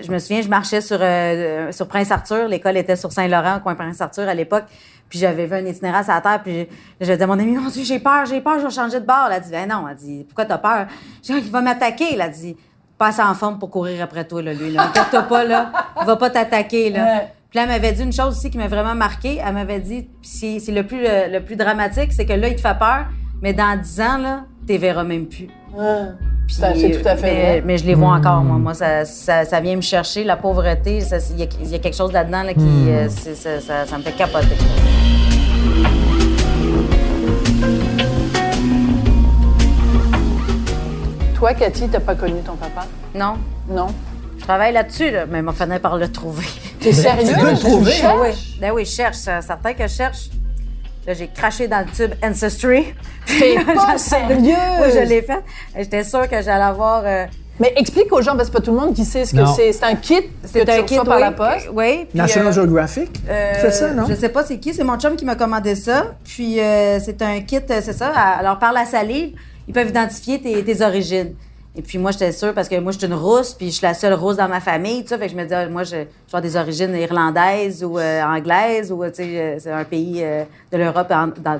[0.05, 2.49] je me souviens, je marchais sur, euh, sur Prince-Arthur.
[2.49, 4.65] L'école était sur Saint-Laurent, au coin Prince-Arthur à l'époque.
[5.09, 6.67] Puis j'avais vu un itinérant sur la terre, puis
[6.99, 9.05] je, disais à mon ami, mon Dieu, j'ai peur, j'ai peur, je vais changer de
[9.05, 9.27] bord.
[9.27, 10.87] Elle a dit, ben non, elle dit, pourquoi t'as peur?
[11.23, 12.13] J'ai dit, il va m'attaquer.
[12.13, 12.57] Elle a dit,
[12.97, 14.71] passe en forme pour courir après toi, là, lui.
[14.71, 14.83] Là.
[14.83, 15.71] Inquiète-toi pas, là.
[16.01, 17.03] Il va pas t'attaquer, là.
[17.03, 17.27] Ouais.
[17.49, 19.41] Puis là, elle m'avait dit une chose aussi qui m'a vraiment marqué.
[19.45, 22.55] Elle m'avait dit, c'est, c'est le plus, le, le plus dramatique, c'est que là, il
[22.55, 23.05] te fait peur,
[23.41, 25.47] mais dans 10 ans, là, t'es verras même plus.
[26.47, 27.63] Puis, c'est tout à fait mais, vrai.
[27.65, 28.57] mais je les vois encore, moi.
[28.57, 30.99] Moi, ça, ça, ça vient me chercher, la pauvreté.
[31.31, 33.85] Il y, a- il y a quelque chose là-dedans là, qui, euh, c'est- ça, ça,
[33.85, 34.55] ça me fait capoter.
[41.35, 42.87] Toi, Cathy, t'as pas connu ton papa?
[43.13, 43.35] Non?
[43.69, 43.87] Non?
[44.39, 46.45] Je travaille là-dessus, là, mais il m'a fini par le trouver.
[46.79, 47.33] T'es sérieux?
[47.33, 47.93] Tu peux le trouver?
[48.01, 49.17] Ben oui, ben oui, je cherche.
[49.17, 50.29] C'est certain que je cherche.
[51.07, 52.93] Là, j'ai craché dans le tube Ancestry.
[53.39, 54.53] T'es pas Oui, sérieux?
[54.93, 55.41] je l'ai fait.
[55.77, 57.03] J'étais sûre que j'allais avoir...
[57.05, 57.25] euh,
[57.61, 59.45] Mais explique aux gens, parce que c'est pas tout le monde qui sait ce que
[59.55, 59.71] c'est.
[59.71, 61.21] C'est un kit que c'est tu un reçois kit, par oui.
[61.21, 61.69] la poste?
[61.71, 62.05] Oui.
[62.09, 63.09] puis, National euh, Geographic?
[63.29, 64.03] Euh, tu fais ça, non?
[64.09, 66.07] Je sais pas c'est qui, c'est mon chum qui m'a commandé ça.
[66.25, 68.07] Puis euh, c'est un kit, c'est ça.
[68.09, 71.35] Alors par la salive, ils peuvent identifier tes, tes origines.
[71.77, 73.85] Et puis moi, j'étais sûre parce que moi, je suis une rousse, puis je suis
[73.85, 75.17] la seule rousse dans ma famille, tout ça.
[75.19, 75.95] Fait que je me disais, ah, moi, je,
[76.27, 80.21] je vais des origines irlandaises ou euh, anglaises, ou, tu sais, euh, c'est un pays
[80.23, 81.13] euh, de l'Europe,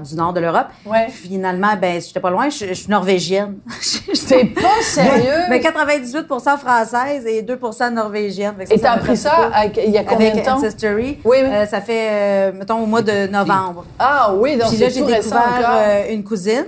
[0.03, 0.67] du nord de l'Europe.
[0.87, 1.07] Ouais.
[1.09, 3.57] Finalement, ben, j'étais pas loin, je, je suis norvégienne.
[4.27, 5.45] T'es pas sérieux?
[5.49, 8.55] Mais 98% française et 2% norvégienne.
[8.57, 10.45] Fait que Et ça t'as m'a appris ça avec- il y a combien Avec de
[10.49, 10.57] temps?
[10.57, 11.19] Ancestry.
[11.23, 11.37] Oui, oui.
[11.43, 13.85] Euh, ça fait, mettons, au mois de novembre.
[13.99, 15.79] Ah oui, donc Puis là, c'est j'ai découvert encore.
[16.09, 16.65] une cousine.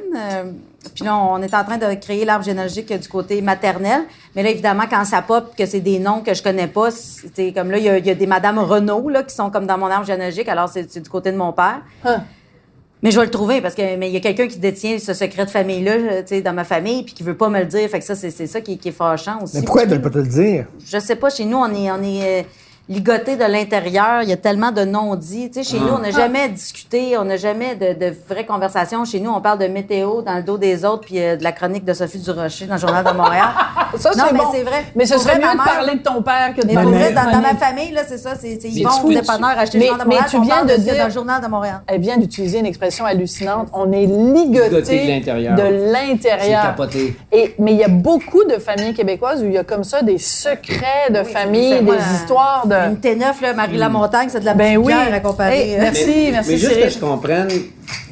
[0.95, 4.01] Puis là, on est en train de créer l'arbre généalogique du côté maternel.
[4.35, 7.51] Mais là, évidemment, quand ça pop, que c'est des noms que je connais pas, c'est
[7.53, 9.65] comme là, il y, a- il y a des Madame Renault là, qui sont comme
[9.67, 10.47] dans mon arbre généalogique.
[10.47, 11.81] Alors, c'est du côté de mon père.
[13.01, 15.13] Mais je vais le trouver parce que mais il y a quelqu'un qui détient ce
[15.13, 17.89] secret de famille-là, tu sais, dans ma famille, puis qui veut pas me le dire.
[17.89, 19.55] Fait que ça, c'est ça qui, qui est fâchant aussi.
[19.55, 20.65] Mais pourquoi que- veulent pas te le dire?
[20.85, 22.43] je sais pas, chez nous, on est, on est euh,
[22.89, 24.23] ligoté de l'intérieur.
[24.23, 25.51] Il y a tellement de non-dits.
[25.51, 29.05] Tu sais, chez nous, on n'a jamais discuté, on n'a jamais de, de vraies conversations.
[29.05, 31.51] Chez nous, on parle de météo dans le dos des autres, puis euh, de la
[31.51, 33.49] chronique de Sophie Durocher dans le Journal de Montréal.
[33.97, 34.45] Ça, non, c'est mais bon.
[34.53, 34.85] c'est vrai.
[34.95, 37.11] Mais ce serait mieux de parler de ton père que de Mais Mais- pour vrai,
[37.13, 38.31] dans, dans ma famille, là, c'est ça.
[38.39, 40.29] C'est, c'est- ils Mais vont tu au dépanneur acheter mais- le Journal de mais Montréal.
[40.29, 41.81] tu on viens de dire- dans le Journal de Montréal.
[41.87, 43.69] Elle vient d'utiliser une expression hallucinante.
[43.73, 45.55] On est ligoté Ligoté de l'intérieur.
[45.55, 46.61] de C'est l'intérieur.
[46.63, 47.15] capoté.
[47.31, 50.01] Et, mais il y a beaucoup de familles québécoises où il y a comme ça
[50.03, 52.75] des secrets de famille, des histoires de...
[52.87, 54.93] Une T9, là, Marie Lamontagne, c'est de la Ben oui.
[54.93, 55.69] à comparer.
[55.71, 55.81] Hey, euh.
[55.81, 56.85] merci, mais, merci mais juste Cyril.
[56.85, 57.47] que je comprenne,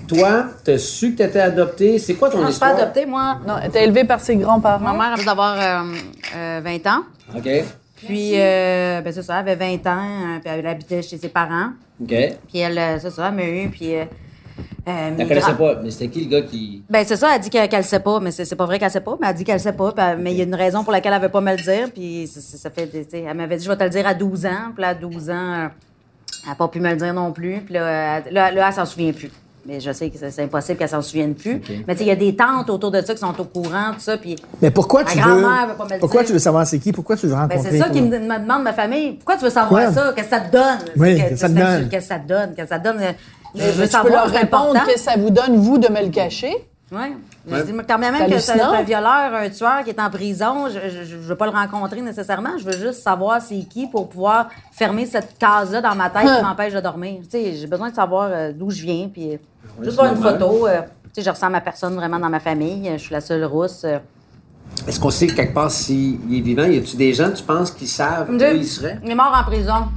[0.08, 2.00] toi, t'as su que t'étais adopté.
[2.00, 2.84] C'est quoi ton Non, je suis pas histoire?
[2.84, 3.40] adoptée, moi.
[3.48, 4.80] Non, elle était élevée par ses grands-parents.
[4.80, 5.94] Ma mère a d'avoir euh,
[6.36, 7.04] euh, 20 ans.
[7.36, 7.50] OK.
[8.06, 11.30] Puis, euh, ben c'est ça, elle avait 20 ans, euh, puis elle habitait chez ses
[11.30, 11.70] parents.
[12.02, 12.10] OK.
[12.48, 13.94] Puis elle, euh, c'est ça, elle m'a eu, puis...
[14.88, 15.80] Euh, mes Elle connaissait grands- pas.
[15.84, 16.84] Mais c'était qui le gars qui.
[16.90, 18.92] Ben c'est ça, elle dit qu'elle, qu'elle sait pas, mais c'est, c'est pas vrai qu'elle
[18.92, 20.84] sait pas, mais elle dit qu'elle sait pas, elle- mais il y a une raison
[20.84, 23.70] pour laquelle elle veut pas me le dire, puis ça, fait, elle m'avait dit, je
[23.70, 25.70] vais te le dire à 12 ans, puis là, à 12 ans,
[26.46, 28.74] elle a pas pu me le dire non plus, puis là, elle, là, là, elle
[28.74, 29.32] s'en souvient plus.
[29.66, 31.62] Mais je sais que c'est, c'est impossible qu'elle s'en souvienne plus.
[31.86, 33.92] Mais tu sais, il y a des tantes autour de ça qui sont au courant,
[33.96, 34.38] tout ça, puis...
[34.62, 35.24] Mais pourquoi Ma tu veux.
[35.26, 36.28] grand-mère veut pas me le Pourquoi dire.
[36.28, 36.94] tu veux savoir c'est qui?
[36.94, 37.72] Pourquoi tu veux Ben, rencontrer?
[37.72, 39.16] c'est ça qui me, me demande ma famille.
[39.16, 39.92] Pourquoi tu veux savoir Quoi?
[39.94, 40.14] ça?
[40.16, 40.78] Qu'est-ce que ça te donne?
[40.96, 41.90] Oui, qu'est-ce que ça te donne?
[41.90, 42.56] Qu'est-ce que ça te donne?
[42.56, 43.02] Qu'est-ce que ça te donne?
[43.58, 44.92] Je veux tu peux savoir, leur répondre important.
[44.92, 46.54] que ça vous donne, vous, de me le cacher.
[46.92, 47.00] Oui.
[47.46, 51.04] Dis, quand même, même que c'est un violeur, un tueur qui est en prison, je,
[51.06, 52.58] je veux pas le rencontrer nécessairement.
[52.58, 56.28] Je veux juste savoir c'est qui pour pouvoir fermer cette case-là dans ma tête qui
[56.30, 56.42] Hein.
[56.44, 57.20] m'empêche de dormir.
[57.24, 59.38] Tu sais, j'ai besoin de savoir euh, d'où je viens, puis
[59.84, 60.66] juste voir une photo.
[60.68, 62.90] euh, tu sais, je ressemble à personne vraiment dans ma famille.
[62.94, 63.84] Je suis la seule rousse.
[63.84, 63.98] euh.
[64.88, 66.64] Est-ce qu'on sait quelque part s'il est vivant?
[66.66, 69.00] Y a-tu des gens, tu penses, qui savent où il serait?
[69.04, 69.88] Il est mort en prison.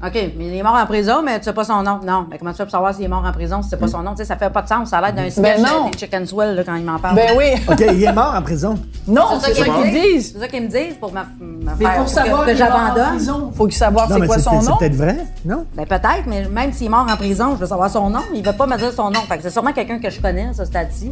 [0.00, 1.98] OK, mais il est mort en prison, mais tu sais pas son nom.
[2.06, 3.76] Non, mais comment tu fais pour savoir s'il est mort en prison si tu sais
[3.76, 4.12] pas son nom?
[4.12, 4.90] Tu sais, ça fait pas de sens.
[4.90, 5.86] Ça a l'air d'un sketch non.
[5.86, 7.16] euh, des Chicken Swell là, quand il m'en parle.
[7.16, 7.46] Ben oui.
[7.68, 8.78] OK, il est mort en prison.
[9.08, 10.32] Non, C'est c'est ça qu'ils disent.
[10.34, 13.52] C'est ça qu'ils me disent pour ma, ma Mais faire- pour savoir que, j'abandonne.
[13.52, 14.76] faut qu'il savoir c'est quoi son peut-être- c'est nom.
[14.76, 15.66] peut-être vrai, non?
[15.74, 18.20] Ben peut-être, mais même s'il est mort en prison, je veux savoir son nom.
[18.32, 19.20] Il veut pas me dire son nom.
[19.28, 21.10] Fait que c'est sûrement quelqu'un que je connais, ce stade-ci.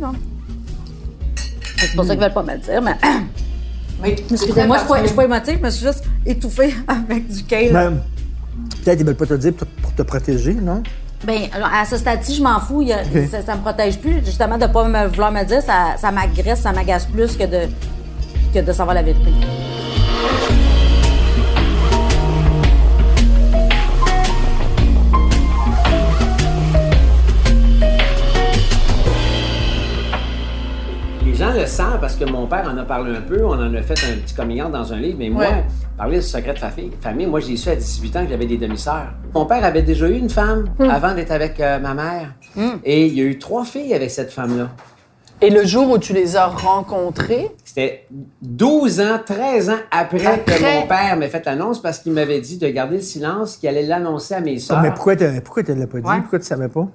[1.78, 2.94] C'est pour ça qu'ils veulent pas me le dire, mais...
[4.30, 8.00] Excusez-moi, je suis pas- émotive, mais je suis juste étouffée avec du kale.
[8.84, 10.82] Peut-être qu'ils veulent pas te le dire pour te, protéger, non?
[11.52, 12.82] Alors, à ce stade-ci, je m'en fous.
[12.90, 14.24] A- ça, ça me protège plus.
[14.24, 17.68] Justement, de pas me, vouloir me dire, ça, ça m'agresse, ça m'agace plus que de,
[18.54, 19.30] que de savoir la vérité.
[31.56, 33.94] Le savent parce que mon père en a parlé un peu, on en a fait
[33.94, 35.64] un petit coming out dans un livre, mais moi, Ouais.
[35.96, 38.58] parler de secret de famille, famille moi j'ai su à 18 ans que j'avais des
[38.58, 39.12] demi-sœurs.
[39.34, 42.34] Mon père avait déjà eu une femme avant d'être avec euh, ma mère.
[42.84, 44.68] Et il y a eu trois filles avec cette femme-là.
[45.42, 48.06] Et le jour où tu les as rencontrés, C'était
[48.40, 50.56] 12 ans, 13 ans après, Après.
[50.56, 53.68] que mon père m'ait fait l'annonce parce qu'il m'avait dit de garder le silence, qu'il
[53.68, 54.80] allait l'annoncer à mes sœurs.
[54.80, 56.06] Mais pourquoi tu pourquoi tu l'as pas dit?
[56.08, 56.20] Ouais.
[56.22, 56.88] Pourquoi tu savais pas?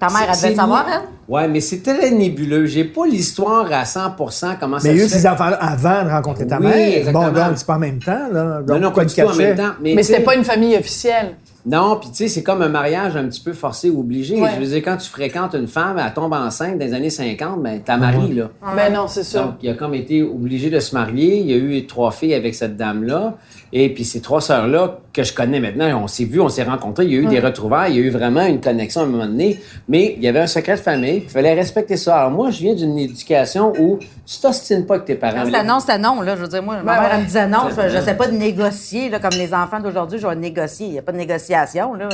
[0.00, 1.00] Ta mère, elle devait le savoir, elle?
[1.28, 2.66] Ouais, mais c'est très nébuleux.
[2.66, 5.18] J'ai pas l'histoire à 100% comment ça Mais se fait.
[5.18, 6.98] ces enfants-là avant de rencontrer ta Oui, mère.
[6.98, 7.30] exactement.
[7.30, 8.60] Bon, donc, c'est pas en même temps, là.
[8.62, 9.72] Donc, Non, non, pas du tout en même temps.
[9.82, 11.34] mais tu c'était pas une famille officielle.
[11.68, 14.40] Non, puis tu sais, c'est comme un mariage un petit peu forcé ou obligé.
[14.40, 14.50] Ouais.
[14.54, 17.62] Je veux dire, quand tu fréquentes une femme, elle tombe enceinte dans les années 50,
[17.62, 18.50] ben t'as mari, là.
[18.74, 19.42] Ben non, c'est ça.
[19.42, 21.38] Donc, il a comme été obligé de se marier.
[21.40, 23.36] Il y a eu trois filles avec cette dame-là.
[23.72, 27.04] Et puis ces trois sœurs-là, que je connais maintenant, on s'est vus, on s'est rencontrés,
[27.04, 29.08] il y a eu des retrouvailles, il y a eu vraiment une connexion à un
[29.08, 29.60] moment donné.
[29.88, 32.18] Mais il y avait un secret de famille, il fallait respecter ça.
[32.18, 35.42] Alors moi, je viens d'une éducation où tu t'ostines pas avec tes parents.
[35.50, 36.36] Quand non, c'était non, là.
[36.36, 37.08] Je veux dire, moi, ma mère, ouais.
[37.12, 37.68] elle me disait non.
[37.68, 40.86] Je, je sais pas de négocier, là, comme les enfants d'aujourd'hui, je vais négocier.
[40.86, 41.57] Il n'y a pas de négociation,
[41.94, 42.08] là.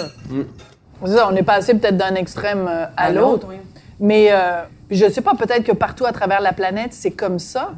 [1.05, 3.47] C'est ça, on est passé peut-être d'un extrême euh, à, À l'autre.
[3.51, 3.57] oui.
[4.01, 7.73] Mais euh, je sais pas, peut-être que partout à travers la planète, c'est comme ça.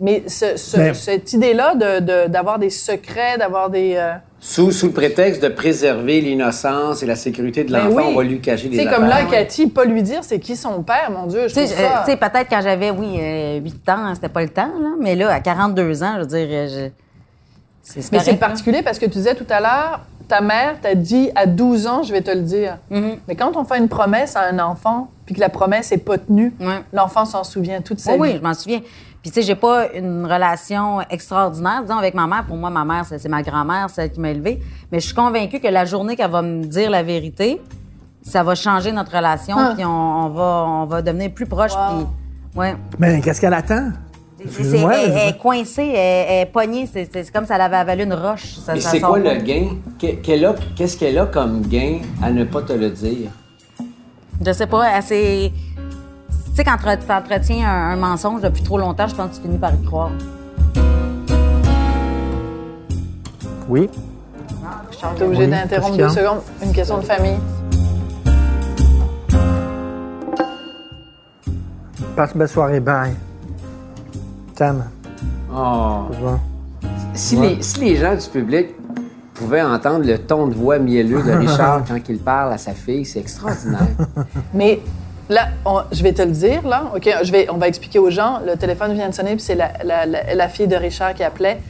[0.00, 3.94] Mais ce- ce- Mais- cette idée-là de- de- d'avoir des secrets, d'avoir des...
[3.96, 8.04] euh, Sous, sous le prétexte de préserver l'innocence et la sécurité de Ben l'enfant, oui.
[8.08, 8.98] on va lui cacher des Tu sais, affaires.
[8.98, 12.16] comme là, Cathy, pas lui dire c'est qui son père, mon Dieu, je Tu sais,
[12.16, 14.90] peut-être quand j'avais, oui, euh, 8 ans, c'était pas le temps, là.
[15.00, 16.90] Mais là, à 42 ans, je veux dire, euh, je...
[17.82, 21.30] c'est Mais c'est particulier parce que tu disais tout à l'heure, ta mère t'a dit
[21.34, 22.78] à 12 ans, je vais te le dire.
[22.90, 23.16] Mhm.
[23.28, 26.18] Mais quand on fait une promesse à un enfant, puis que la promesse n'est pas
[26.18, 26.82] tenue, Ouais.
[26.92, 28.38] l'enfant s'en souvient toute sa Oui, oui, vie.
[28.38, 28.80] je m'en souviens.
[29.22, 32.44] Puis, tu sais, j'ai pas une relation extraordinaire, disons, avec ma mère.
[32.46, 34.60] Pour moi, ma mère, c'est c'est ma grand-mère, celle qui m'a élevée.
[34.92, 37.58] Mais je suis convaincue que la journée qu'elle va me dire la vérité,
[38.22, 39.72] ça va changer notre relation, Ah.
[39.74, 41.72] puis on, on va, on va devenir plus proches.
[41.72, 41.80] Wow.
[42.52, 42.76] Puis, ouais.
[42.98, 43.92] Mais qu'est-ce qu'elle attend?
[44.50, 46.86] C'est- je- elle est coincée, elle, elle est pognée.
[46.92, 48.54] C'est comme si elle avait avalé une roche.
[48.64, 49.76] Ça, Mais c'est quoi le gain?
[49.98, 53.30] Qu'est-ce qu'elle a comme gain à ne pas te le dire?
[54.44, 55.52] Je sais pas, elle s'est-
[56.54, 59.42] Tu sais, quand tu entretiens un, un mensonge depuis trop longtemps, je pense que tu
[59.42, 60.10] finis par y croire.
[63.68, 63.88] Oui.
[65.18, 66.40] T'es obligé Oui, d'interrompre deux secondes.
[66.62, 67.38] Une question de famille.
[72.14, 72.80] Passe une belle soirée.
[72.80, 73.14] Bye.
[74.56, 74.84] Tam,
[75.52, 76.06] Oh.
[76.10, 76.38] revoir.
[77.14, 78.68] Si, les, si les gens du public
[79.34, 83.04] pouvaient entendre le ton de voix mielleux de Richard quand il parle à sa fille,
[83.04, 83.86] c'est extraordinaire.
[84.54, 84.80] Mais
[85.28, 86.84] là, on- je vais te le dire, là.
[86.94, 88.40] OK, je vais, on va expliquer aux gens.
[88.44, 91.22] Le téléphone vient de sonner, puis c'est la, la- la- la fille de Richard qui
[91.24, 91.60] appelait.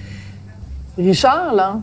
[0.97, 1.77] Richard, là,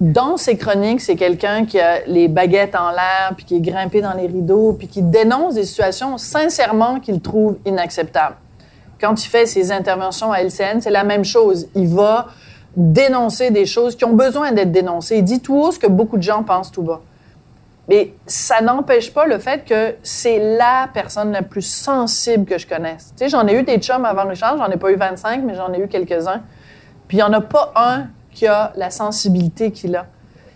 [0.00, 4.02] dans ses chroniques, c'est quelqu'un qui a les baguettes en l'air, puis qui est grimpé
[4.02, 8.36] dans les rideaux, puis qui dénonce des situations sincèrement qu'il trouve inacceptables.
[9.00, 11.68] Quand il fait ses interventions à LCN, c'est la même chose.
[11.74, 12.28] Il va
[12.76, 15.16] dénoncer des choses qui ont besoin d'être dénoncées.
[15.18, 17.00] Il dit tout haut ce que beaucoup de gens pensent tout bas.
[17.88, 22.66] Mais ça n'empêche pas le fait que c'est la personne la plus sensible que je
[22.66, 23.12] connaisse.
[23.16, 25.54] Tu sais, j'en ai eu des chums avant Richard, j'en ai pas eu 25, mais
[25.54, 26.42] j'en ai eu quelques-uns.
[27.06, 30.06] Puis il n'y en a pas un qui a la sensibilité qu'il a.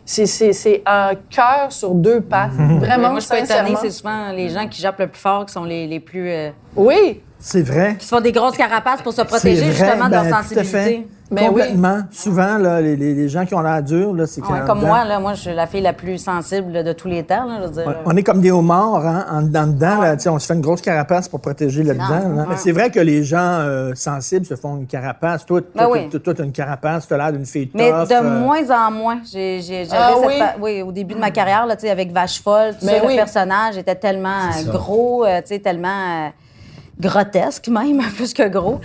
[0.04, 2.50] C'est, c'est, c'est un cœur sur deux pattes.
[2.58, 5.20] Mais Vraiment, moi, je suis pas étonnée, c'est souvent les gens qui jappent le plus
[5.20, 6.28] fort qui sont les, les plus.
[6.30, 7.96] euh, Oui, C'est vrai.
[7.98, 10.34] qui se font des grosses carapaces pour se protéger vrai, justement de ben, leur tout
[10.34, 10.54] à fait.
[10.64, 11.08] sensibilité.
[11.32, 11.62] Ben oui.
[12.10, 14.88] Souvent, là, les, les- les gens qui ont l'air durs, là, c'est Ouais, comme dedans-
[14.88, 17.44] moi, là, moi, je suis la fille la plus sensible de tous les temps.
[17.44, 17.86] Là, je veux dire.
[17.86, 20.54] Ouais, On est comme des homards, hein, en dedans, dedans, là, tu on se fait
[20.54, 22.08] une grosse carapace pour protéger là-dedans.
[22.08, 22.42] Là.
[22.42, 22.46] ouais.
[22.48, 25.46] Mais c'est vrai que les gens euh, sensibles se font une carapace.
[25.46, 26.08] Toi, Ben toi, oui.
[26.08, 27.80] toi, toi, t'as une carapace, t'as l'air d'une fille tough.
[27.80, 29.20] Mais de euh, moins en moins.
[29.32, 30.38] J'ai, j'ai, j'avais Ah cette oui?
[30.40, 33.06] pa- oui, au début de ma carrière, là, tu avec Vache Folle, tout Mais ça,
[33.06, 33.12] oui.
[33.12, 35.88] le personnage était tellement euh, gros, euh, tu tellement
[36.26, 36.28] euh,
[37.00, 38.80] grotesque même, plus que gros.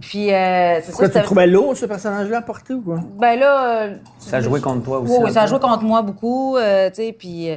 [0.00, 3.00] Puis, euh, c'est Pourquoi ça, tu trouvais lourd, ce personnage-là, porter ou quoi?
[3.18, 5.12] Ben là, euh, Ça joué contre toi aussi.
[5.20, 7.50] Oui, ça joué contre moi beaucoup, euh, tu sais, puis...
[7.50, 7.56] euh,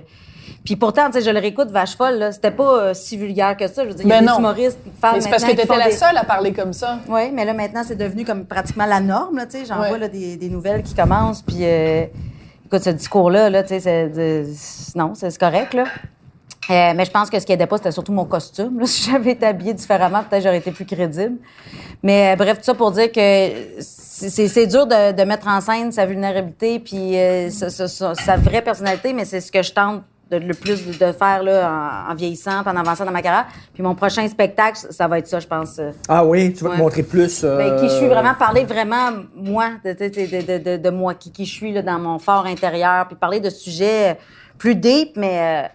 [0.65, 3.55] puis pourtant, tu sais, je le réécoute, Vache folle, là, c'était pas euh, si vulgaire
[3.55, 3.83] que ça.
[3.83, 4.39] Je veux dire, il y a Ben des non.
[4.39, 6.17] humoristes qui parlent mais c'est parce que maintenant qui tu étais font la des- seule
[6.17, 6.99] à parler comme ça.
[7.07, 9.65] Oui, mais là, maintenant, c'est devenu comme pratiquement la norme, là, tu sais.
[9.65, 9.87] J'en Ouais.
[9.89, 11.59] vois, là, des, des nouvelles qui commencent, puis...
[11.61, 12.05] euh,
[12.65, 14.11] écoute, ce discours-là, là, tu sais,
[14.95, 15.85] Non, c'est c'est correct, là.
[16.69, 18.79] Euh, mais je pense que ce qui aidait pas, c'était surtout mon costume.
[18.79, 18.85] là.
[18.93, 21.35] Si j'avais été habillée différemment, peut-être j'aurais été plus crédible.
[22.01, 23.49] Mais euh, bref, tout ça pour dire que
[23.79, 28.37] c'est dur de, de mettre en scène sa vulnérabilité puis euh, sa, sa- sa- sa
[28.37, 31.69] vraie personnalité, mais c'est ce que je tente de, le plus de, faire là,
[32.07, 33.45] en, en vieillissant, puis en avançant dans ma carrière.
[33.73, 35.81] Puis mon prochain spectacle, ça- va être ça, je pense.
[36.07, 36.77] Ah oui, tu vas Ouais.
[36.77, 37.43] te montrer plus.
[37.43, 40.89] euh, ben, qui je suis vraiment, parler vraiment, moi, de, de, de, de, de- de
[40.89, 44.17] moi, qui, qui je suis là, dans mon fort intérieur, puis parler de sujets
[44.57, 45.69] plus deep, mais...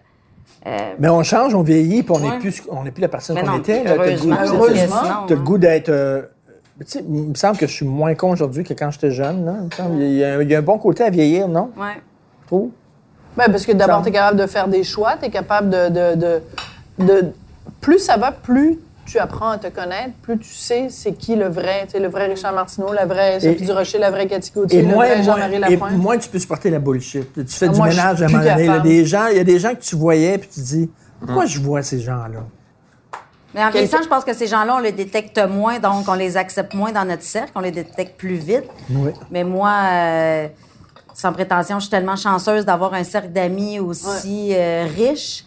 [0.66, 2.38] euh, Mais on change, on vieillit, puis on n'est Ouais.
[2.38, 3.85] plus, on n'est plus la personne qu'on était.
[3.85, 3.97] là.
[3.97, 5.88] T'as le goût- heureusement, sinon, T'as le goût d'être.
[5.88, 6.23] euh,
[6.81, 9.44] tu sais, il me semble que je suis moins con aujourd'hui que quand j'étais jeune.
[9.44, 9.55] là.
[9.99, 11.71] Il y, a, un- il y a un bon côté à vieillir, non?
[12.47, 12.71] trouve.
[13.37, 15.88] Ben, parce que d'abord, tu es capable de faire des choix, tu es capable de,
[15.88, 16.40] de, de,
[16.99, 17.33] de-
[17.81, 21.49] Plus ça va, plus tu apprends à te connaître, plus tu sais c'est qui le
[21.49, 24.53] vrai, tu sais, le vrai Richard Martineau, la vraie Sophie Et- Durocher, la vraie Cathy
[24.55, 25.92] Gauthier, Et le moins, vrai Jean-Marie et Lapointe.
[25.97, 27.33] moins tu peux supporter la bullshit.
[27.35, 28.64] Tu fais Ah, du moi, ménage à un moment donné.
[29.01, 30.90] il y a des gens que tu voyais, puis tu te dis,
[31.25, 32.40] pourquoi je vois ces gens-là?
[33.55, 36.37] Mais en vieillissant, je pense que ces gens-là, on les détecte moins, donc on les
[36.37, 38.64] accepte moins dans notre cercle, on les détecte plus vite.
[38.90, 39.11] Oui.
[39.31, 40.49] Mais moi, euh,
[41.20, 45.44] sans prétention, je suis tellement chanceuse d'avoir un cercle d'amis aussi euh, riche.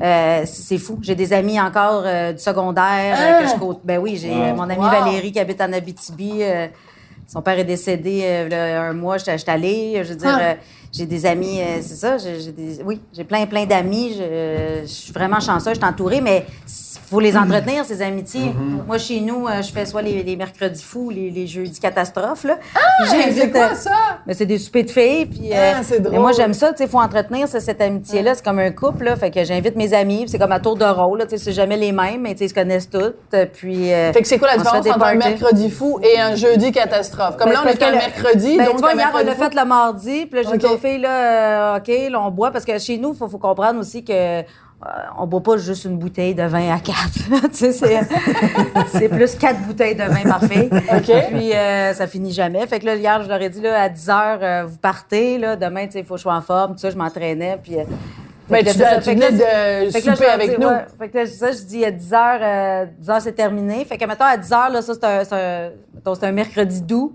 [0.00, 0.96] Euh, c'est fou.
[1.02, 3.80] J'ai des amis encore euh, du secondaire euh, que je côte.
[3.82, 4.90] Ben oui, j'ai mon amie Wow.
[4.90, 6.34] Valérie qui habite en Abitibi.
[6.42, 6.68] euh,
[7.26, 10.00] Son père est décédé euh, là, un mois, j'étais j'étais allée.
[10.04, 10.54] Je veux dire, Ah.
[10.88, 12.18] Euh, j'ai des amis, euh, c'est ça.
[12.18, 14.14] j'ai j'ai des, oui, j'ai plein, plein d'amis.
[14.18, 18.52] Je, je suis vraiment chanceuse, je suis entourée, mais il faut les entretenir, ces amitiés.
[18.86, 22.44] Moi, chez nous, euh, je fais soit les, les mercredis fous, les, les jeudis catastrophes.
[22.44, 22.56] Là.
[23.00, 23.90] Puis c'est j'invite, quoi euh, ça?
[24.26, 25.26] mais c'est des soupers de filles.
[25.26, 26.18] Puis, Ah, c'est mais drôle.
[26.20, 26.72] moi, j'aime ça.
[26.78, 28.34] Il faut entretenir ça, cette amitié-là.
[28.34, 29.04] C'est comme un couple.
[29.04, 30.20] Là, fait que j'invite mes amis.
[30.20, 31.18] puis C'est comme à tour de rôle.
[31.20, 33.14] là, tu sais, C'est jamais les mêmes, mais tu sais, ils se connaissent toutes.
[33.34, 35.70] euh, Puis, euh, Fait que c'est quoi la on se fait différence entre un mercredi
[35.70, 37.36] fou et un jeudi catastrophe?
[37.38, 38.94] Comme Ben, là, on parce est un que le- mercredi, Ben, donc tu vois, un
[38.96, 39.42] hier, on fou.
[39.44, 40.77] fait le mardi, puis là, j'ai.
[40.78, 43.78] Filles, là, euh, OK, là, on boit, parce que chez nous, il faut, faut comprendre
[43.80, 44.42] aussi que euh,
[45.18, 47.18] on boit pas juste une bouteille de vin à quatre.
[47.52, 47.72] c'est,
[48.92, 50.70] c'est plus quatre bouteilles de vin par fille.
[50.70, 52.66] Puis euh, ça finit jamais.
[52.66, 55.36] Fait que là, hier, je leur ai dit, là, à 10 heures, euh, vous partez,
[55.38, 57.76] là, demain, il faut que je sois en forme, tout ça, je m'entraînais, puis...
[57.78, 57.84] euh,
[58.48, 58.98] Ben, tu ça.
[59.00, 60.68] venais de là, souper avec dis, nous.
[60.68, 60.86] ouais.
[60.98, 63.84] Fait que là, ça, je dis à 10 heures, euh, 10 heures, c'est terminé.
[63.84, 65.70] Fait que, mettons, à 10 heures, là, ça, c'est un,
[66.06, 67.14] un, un mercredi doux.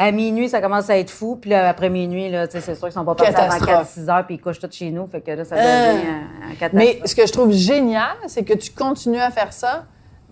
[0.00, 1.36] À minuit, ça commence à être fou.
[1.40, 3.96] Puis là, après minuit, là, c'est sûr qu'ils sont pas partis avant Catastrophe.
[3.98, 5.06] 4-6 heures, puis ils couchent tous chez nous.
[5.08, 5.92] Fait que là, ça Euh.
[5.94, 6.72] devient un, un catastrophe.
[6.72, 9.84] Mais ce que je trouve génial, c'est que tu continues à faire ça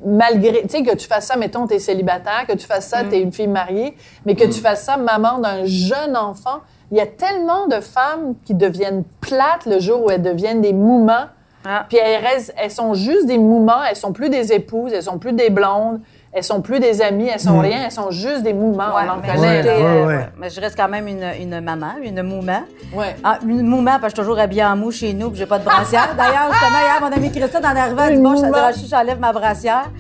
[0.05, 3.19] malgré, tu sais, que tu fasses ça, mettons, t'es célibataire, que tu fasses ça, t'es
[3.21, 6.61] une fille mariée, mais que tu fasses ça, maman d'un jeune enfant.
[6.93, 10.75] Il y a tellement de femmes qui deviennent plates le jour où elles deviennent des
[10.75, 11.29] moumans.
[11.65, 11.87] Ah.
[11.89, 15.19] Puis elles, restent- elles sont juste des moumans, elles sont plus des épouses, elles sont
[15.19, 16.01] plus des blondes,
[16.37, 18.53] elles sont plus des amies, elles sont rien, elles sont juste des.
[18.53, 19.63] Ouais, on en connaît.
[19.63, 20.17] ouais, euh, ouais.
[20.17, 20.29] ouais.
[20.37, 22.61] Mais je reste quand même une, une maman, une mouma.
[22.93, 23.17] Ouais.
[23.25, 25.47] Ah, une mouma, parce que je suis toujours habillée en mou chez nous, puis j'ai
[25.47, 26.11] pas de brassière.
[26.15, 28.61] D'ailleurs, justement, hier, mon amie Christine, en arrivant, elle dit Bon, je suis mouma.
[28.61, 29.91] Rachid, j'enlève ma brassière.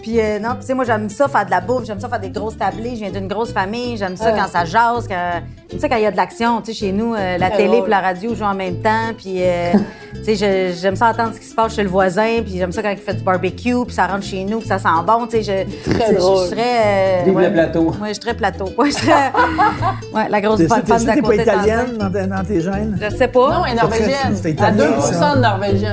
[0.00, 2.18] Puis euh, non, tu sais, moi, j'aime ça faire de la bouffe, j'aime ça faire
[2.20, 2.90] des grosses tablées.
[2.94, 5.40] Je viens d'une grosse famille, j'aime ça quand ça jase, quand...
[5.70, 6.60] j'aime ça quand il y a de l'action.
[6.60, 9.12] Tu sais, chez nous, euh, la Très télé puis la radio jouent en même temps.
[9.16, 9.72] Puis, euh,
[10.24, 12.42] tu sais, je- j'aime ça entendre ce qui se passe chez le voisin.
[12.44, 14.78] Puis j'aime ça quand il fait du barbecue, puis ça rentre chez nous, puis ça
[14.78, 15.26] sent bon.
[15.28, 16.44] Tu sais, je, Très je- je- drôle.
[16.46, 16.60] Je serais.
[16.84, 17.46] euh, Vive ouais.
[17.46, 17.84] le plateau.
[18.00, 18.64] Ouais, je suis très plateau.
[18.76, 19.12] Ouais, je serais.
[20.14, 22.98] ouais, la grosse fan sûr d'à pas côté de italienne dans, tes- dans tes gènes?
[23.00, 23.50] Je sais pas.
[23.58, 24.34] Non, elle est norvégienne.
[24.34, 25.34] C'est À italien, 2 ça.
[25.36, 25.92] de norvégien.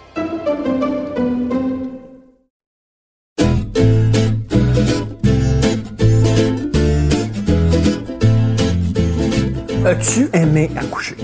[10.01, 11.15] As-tu aimé accoucher?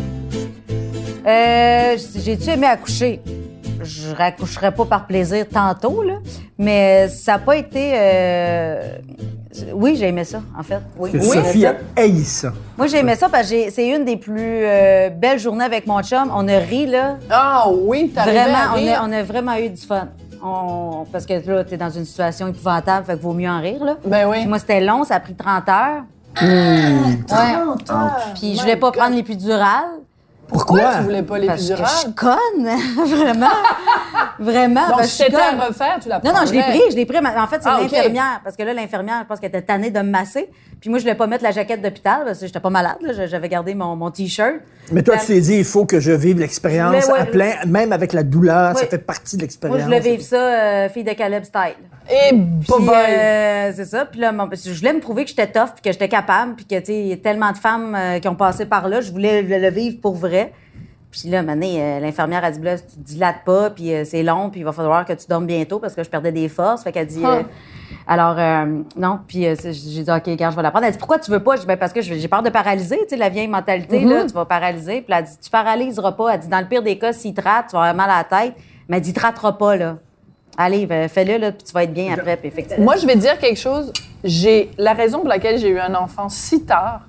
[1.25, 3.19] Euh, J'ai-tu aimé accoucher?
[3.81, 6.15] Je raccoucherai pas par plaisir tantôt, là.
[6.59, 7.91] Mais ça n'a pas été.
[7.95, 8.97] euh,
[9.73, 10.77] Oui, j'ai aimé ça, en fait.
[10.99, 11.11] Oui.
[11.11, 11.71] Que Oui, Sophie ça.
[11.95, 12.53] a haï ça.
[12.77, 16.01] Moi, j'ai aimé ça parce que c'est une des plus euh, belles journées avec mon
[16.03, 16.31] chum.
[16.35, 17.17] On a ri, là.
[17.31, 19.01] Ah oui, t'arrivais Vraiment, à on rire.
[19.01, 20.07] a, on a vraiment eu du fun.
[20.43, 23.83] On- parce que là, t'es dans une situation épouvantable, fait qu'il vaut mieux en rire,
[23.83, 23.97] là.
[24.05, 24.37] Ben oui.
[24.41, 26.03] Puis moi, c'était long, ça a pris 30 heures.
[26.41, 26.45] Mmh.
[26.45, 27.55] Ouais.
[28.35, 29.23] Puis je voulais pas prendre les
[30.47, 30.65] durales.
[30.65, 30.95] Pourquoi?
[30.97, 32.69] Tu voulais pas les Parce que je suis conne,
[33.05, 33.47] vraiment.
[34.39, 34.87] vraiment.
[34.89, 37.05] Donc, si suis c'était à refaire, tu la Non, non, je l'ai pris, je l'ai
[37.05, 37.17] pris.
[37.21, 38.41] mais En fait, c'est Ah, l'infirmière.
[38.43, 40.49] Parce que là, l'infirmière, je pense qu'elle était tannée de me masser.
[40.79, 42.97] Puis moi, je voulais pas mettre la jaquette d'hôpital parce que j'étais pas malade.
[43.27, 44.55] J'avais gardé mon, mon T-shirt.
[44.91, 47.91] Mais toi, tu t'es dit, il faut que je vive l'expérience ouais, à plein, même
[47.91, 49.79] avec la douleur, ça fait partie de Moi, l'expérience.
[49.79, 51.75] je voulais vivre ça, euh, fille de Caleb style.
[52.09, 52.87] Et bye.
[52.89, 54.05] euh, c'est ça.
[54.05, 56.65] Puis là, mon- je voulais me prouver que j'étais tough, puis que j'étais capable, puis
[56.65, 59.01] que, tu sais, il y a tellement de femmes euh, qui ont passé par là.
[59.01, 60.36] Je voulais le vivre pour vrai.
[61.09, 64.23] Puis là, maintenant, euh, l'infirmière a dit, là, tu te dilates pas, puis euh, c'est
[64.23, 66.83] long, puis il va falloir que tu dormes bientôt parce que je perdais des forces.
[66.83, 67.37] Fait qu'elle dit, Ah.
[67.37, 67.43] euh,
[68.05, 70.85] alors, non, puis j'ai dit, OK, regarde, je vais la prendre.
[70.85, 71.55] Elle dit, pourquoi tu veux pas?
[71.55, 74.25] Je dis, ben, parce que j'ai peur de paralyser, tu sais, la vieille mentalité, là,
[74.25, 75.01] tu vas paralyser.
[75.01, 76.33] Puis elle dit, tu paralyseras pas.
[76.33, 78.17] Elle dit, dans le pire des cas, s'il te rate, tu vas avoir mal à
[78.17, 78.55] la tête.
[78.87, 79.97] Mais elle dit, ratera pas, là.
[80.57, 82.37] Allez, ben, fais-le, là, puis tu vas être bien après.
[82.37, 82.83] Puis effectivement.
[82.83, 83.91] Moi, je vais dire quelque chose.
[84.23, 87.01] J'ai la raison pour laquelle j'ai eu un enfant si tard,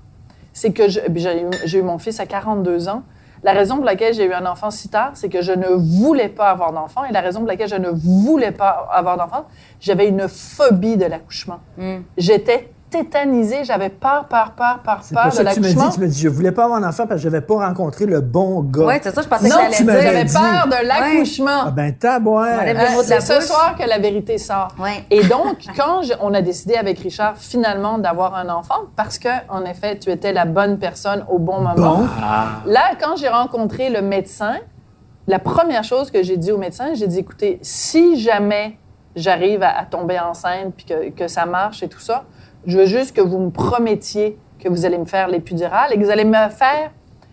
[0.53, 3.03] c'est que j'ai eu mon fils à 42 ans.
[3.43, 6.29] La raison pour laquelle j'ai eu un enfant si tard, c'est que je ne voulais
[6.29, 7.05] pas avoir d'enfant.
[7.05, 9.47] Et la raison pour laquelle je ne voulais pas avoir d'enfant,
[9.81, 11.61] j'avais une phobie de l'accouchement.
[11.77, 12.01] Hmm.
[12.17, 15.89] J'étais tétanisée, j'avais peur, peur, peur, peur, peur pas de ça que tu me l'accouchement.
[15.89, 15.95] dis.
[15.95, 18.63] Tu me dis, je voulais pas avoir d'enfant parce que j'avais pas rencontré le bon
[18.63, 18.85] gars.
[18.87, 19.93] Oui, c'est ça, je pensais Non, que tu dire.
[20.01, 21.61] j'avais peur de l'accouchement.
[21.67, 22.47] Ah ben, tabouin.
[22.47, 24.69] Euh, la c'est ce soir que la vérité sort.
[24.79, 25.05] Ouais.
[25.11, 29.29] Et donc, quand je- on a décidé avec Richard finalement d'avoir un enfant, parce que
[29.49, 31.75] en effet, tu étais la bonne personne au bon moment.
[31.99, 32.07] Bon.
[32.67, 34.57] Là, quand j'ai rencontré le médecin,
[35.27, 38.79] la première chose que j'ai dit au médecin, j'ai dit écoutez, si jamais
[39.15, 42.25] j'arrive à, à tomber enceinte puis que, que ça marche et tout ça.
[42.67, 46.05] Je veux juste que vous me promettiez que vous allez me faire l'épidurale et que
[46.05, 46.91] vous allez me faire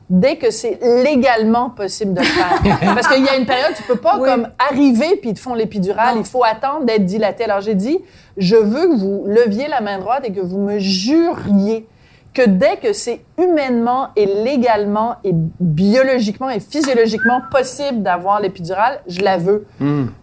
[0.09, 2.80] dès que c'est légalement possible de le faire.
[2.93, 5.55] Parce qu'il y a une période, tu peux pas comme arriver puis ils te font
[5.55, 6.15] l'épidurale.
[6.17, 7.45] Il faut attendre d'être dilaté.
[7.45, 7.99] Alors j'ai dit,
[8.38, 11.88] je veux que vous leviez la main droite et que vous me juriez
[12.36, 19.21] que dès que c'est humainement et légalement et biologiquement et physiologiquement possible d'avoir l'épidurale, je
[19.21, 19.65] la veux.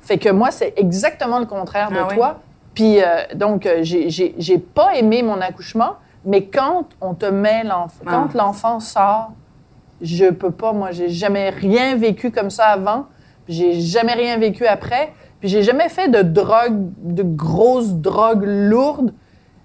[0.03, 2.17] Fait que moi, c'est exactement le contraire de Ah oui?
[2.75, 3.05] Puis euh,
[3.35, 5.95] donc, euh, j'ai- pas aimé mon accouchement,
[6.25, 8.39] mais quand on te met l'enfant, quand Ah.
[8.39, 9.33] l'enfant sort,
[10.01, 10.73] je peux pas.
[10.73, 13.07] Moi, j'ai jamais rien vécu comme ça avant.
[13.45, 15.13] puis J'ai jamais rien vécu après.
[15.41, 19.13] Puis j'ai jamais fait de drogue, de grosses drogues lourdes.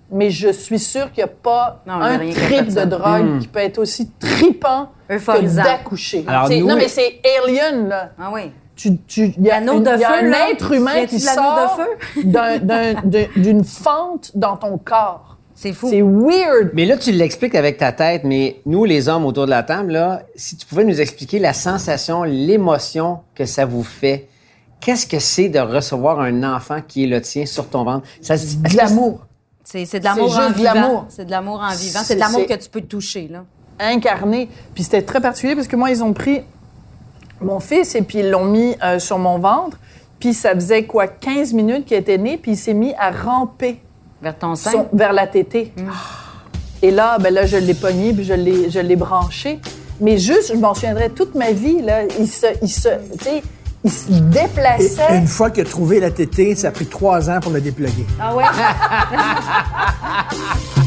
[0.10, 3.60] Mais je suis sûre qu'il n'y a pas Non, un trip de drogue qui peut
[3.60, 6.24] être aussi tripant que d'accoucher.
[6.62, 8.10] Non, mais c'est alien, là.
[8.20, 8.52] Ah oui.
[8.78, 10.50] Tu, tu, il y a, une- de y a feu, un là?
[10.52, 12.22] être humain qui de l'anneau de sort feu?
[12.24, 15.38] d'un- d'un- d'un- d'une fente dans ton corps.
[15.56, 15.90] C'est fou.
[15.90, 16.70] C'est weird.
[16.74, 19.94] Mais là, tu l'expliques avec ta tête, mais nous, les hommes autour de la table,
[19.94, 24.28] là, si tu pouvais nous expliquer la sensation, l'émotion que ça vous fait,
[24.80, 28.06] qu'est-ce que c'est de recevoir un enfant qui est le tien sur ton ventre?
[28.22, 29.26] Ça, se- De l'amour.
[29.64, 30.74] C'est c'est de l'amour C'est en juste de vivant.
[30.76, 31.06] l'amour.
[31.10, 32.00] C'est de l'amour en vivant.
[32.00, 33.44] C'est- C'est de l'amour c'est- que tu peux toucher, là.
[33.80, 34.50] incarné.
[34.76, 36.42] Puis c'était très particulier parce que moi, ils ont pris
[37.42, 39.78] mon fils et puis ils l'ont mis euh, sur mon ventre.
[40.20, 43.80] Puis ça faisait quoi, 15 minutes qu'il était né, puis il s'est mis à ramper
[44.22, 44.72] Vers ton sein?
[44.72, 45.72] son- vers la tétée.
[46.82, 49.60] Et là, ben là, je l'ai pogné, puis je l'ai, je l'ai branché.
[50.00, 53.44] Mais juste, je m'en souviendrai toute ma vie, là, il se, il se, tu sais,
[53.84, 55.18] il se Et déplaçait.
[55.18, 58.06] une fois qu'il a trouvé la tétée, ça a pris trois ans pour le déploguer.
[58.20, 58.44] Ah ouais?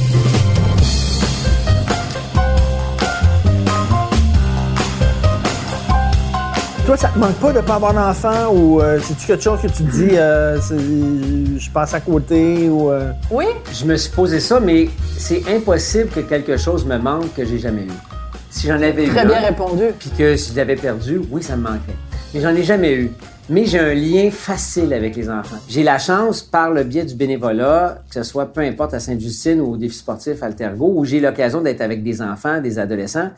[6.91, 9.69] Toi, ça te manque pas de pas avoir d'enfant ou euh, c'est-tu quelque chose que
[9.69, 10.59] tu te dis, euh,
[11.57, 12.91] je passe à côté ou.
[12.91, 17.33] euh, Oui, Je me suis posé ça, mais c'est impossible que quelque chose me manque
[17.37, 17.93] que j'ai jamais eu.
[18.51, 19.85] Si j'en avais eu très un, bien répondu.
[20.01, 21.95] puis que si je l'avais perdu, oui, ça me manquait.
[22.35, 23.13] Mais j'en ai jamais eu.
[23.49, 25.59] Mais j'ai un lien facile avec les enfants.
[25.69, 29.61] J'ai la chance, par le biais du bénévolat, que ce soit peu importe à Sainte-Justine
[29.61, 33.31] ou au défi sportif Altergo, où j'ai l'occasion d'être avec des enfants, des adolescents,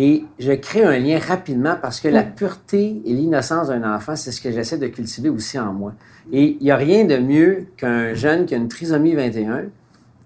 [0.00, 4.30] et je crée un lien rapidement parce que la pureté et l'innocence d'un enfant, c'est
[4.30, 5.92] ce que j'essaie de cultiver aussi en moi.
[6.30, 9.64] Et il n'y a rien de mieux qu'un jeune qui a une trisomie 21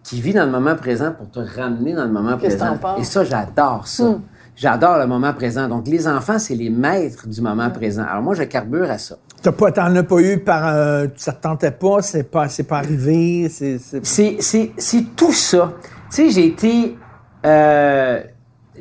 [0.03, 2.73] qui vit dans le moment présent pour te ramener dans le moment Qu'est-ce que présent.
[2.75, 3.01] t'en penses?
[3.01, 4.19] Et ça, j'adore ça.
[4.57, 5.67] J'adore le moment présent.
[5.69, 8.05] Donc, les enfants, c'est les maîtres du moment présent.
[8.07, 9.17] Alors, moi, je carbure à ça.
[9.41, 12.65] T'as pas, t'en as pas eu par, euh, ça te tentait pas, c'est pas, c'est
[12.65, 15.73] pas arrivé, c'est, c'est- C'est, c'est, c'est tout ça.
[16.11, 16.99] Tu sais, j'ai été.
[17.47, 18.21] euh,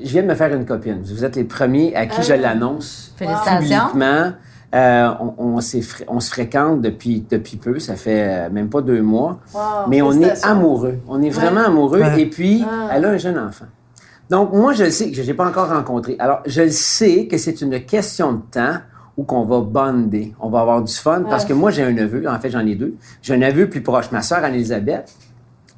[0.03, 1.01] je viens de me faire une copine.
[1.03, 3.13] Vous êtes les premiers à qui je l'annonce.
[3.17, 3.87] Félicitations.
[3.87, 4.31] Publiquement.
[4.73, 9.39] Euh, on, se fréquente depuis, depuis peu, ça fait euh, même pas deux mois.
[9.89, 10.99] mais on est amoureux.
[11.09, 12.01] On est vraiment amoureux.
[12.01, 12.21] Ouais.
[12.21, 13.65] Et puis, elle a un jeune enfant.
[14.29, 16.15] Donc, moi, je le sais que je ne l'ai pas encore rencontré.
[16.19, 18.77] Alors, je le sais que c'est une question de temps
[19.17, 20.33] où qu'on va bonder.
[20.39, 22.29] On va avoir du fun parce que moi, j'ai un neveu.
[22.29, 22.95] En fait, j'en ai deux.
[23.21, 25.13] J'ai un neveu plus proche, ma sœur Anne-Elisabeth,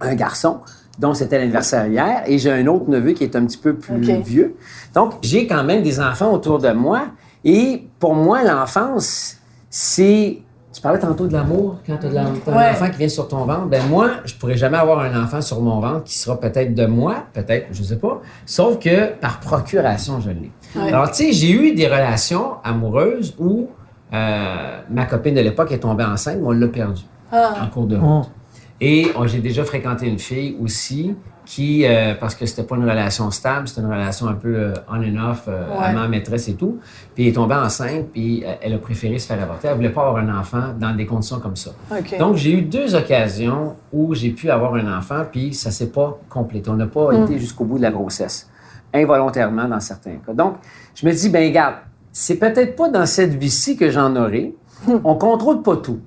[0.01, 0.59] un garçon
[1.00, 4.00] dont c'était l'anniversaire hier, et j'ai un autre neveu qui est un petit peu plus
[4.22, 4.56] vieux.
[4.94, 7.08] Donc, j'ai quand même des enfants autour de moi.
[7.44, 9.38] Et pour moi, l'enfance,
[9.70, 10.38] c'est...
[10.72, 12.66] Tu parlais tantôt de l'amour quand tu as, de Ouais.
[12.68, 13.66] un enfant qui vient sur ton ventre.
[13.68, 16.86] Ben moi, je pourrais jamais avoir un enfant sur mon ventre qui sera peut-être de
[16.88, 18.22] moi, peut-être, je sais pas.
[18.46, 20.52] Sauf que par procuration, je l'ai.
[20.76, 20.88] Ouais.
[20.91, 23.68] Alors, tu sais, j'ai eu des relations amoureuses où
[24.14, 27.98] euh, ma copine de l'époque est tombée enceinte, mais on l'a perdue en cours de
[27.98, 28.30] route.
[28.82, 31.15] Et oh, j'ai déjà fréquenté une fille aussi
[31.45, 34.74] qui, euh, parce que c'était pas une relation stable, c'était une relation un peu euh,
[34.89, 35.86] on and off, euh, Ouais.
[35.86, 36.80] amant, maîtresse et tout.
[37.13, 39.67] Puis elle est tombée enceinte, puis euh, elle a préféré se faire avorter.
[39.67, 41.71] Elle voulait pas avoir un enfant dans des conditions comme ça.
[42.17, 46.17] Donc, j'ai eu deux occasions où j'ai pu avoir un enfant, puis ça s'est pas
[46.30, 46.69] complété.
[46.69, 48.49] On n'a pas été jusqu'au bout de la grossesse,
[48.93, 50.34] involontairement dans certains cas.
[50.34, 50.55] Donc,
[50.95, 51.76] je me dis, ben regarde,
[52.11, 54.55] c'est peut-être pas dans cette vie-ci que j'en aurai.
[55.03, 55.99] On contrôle pas tout.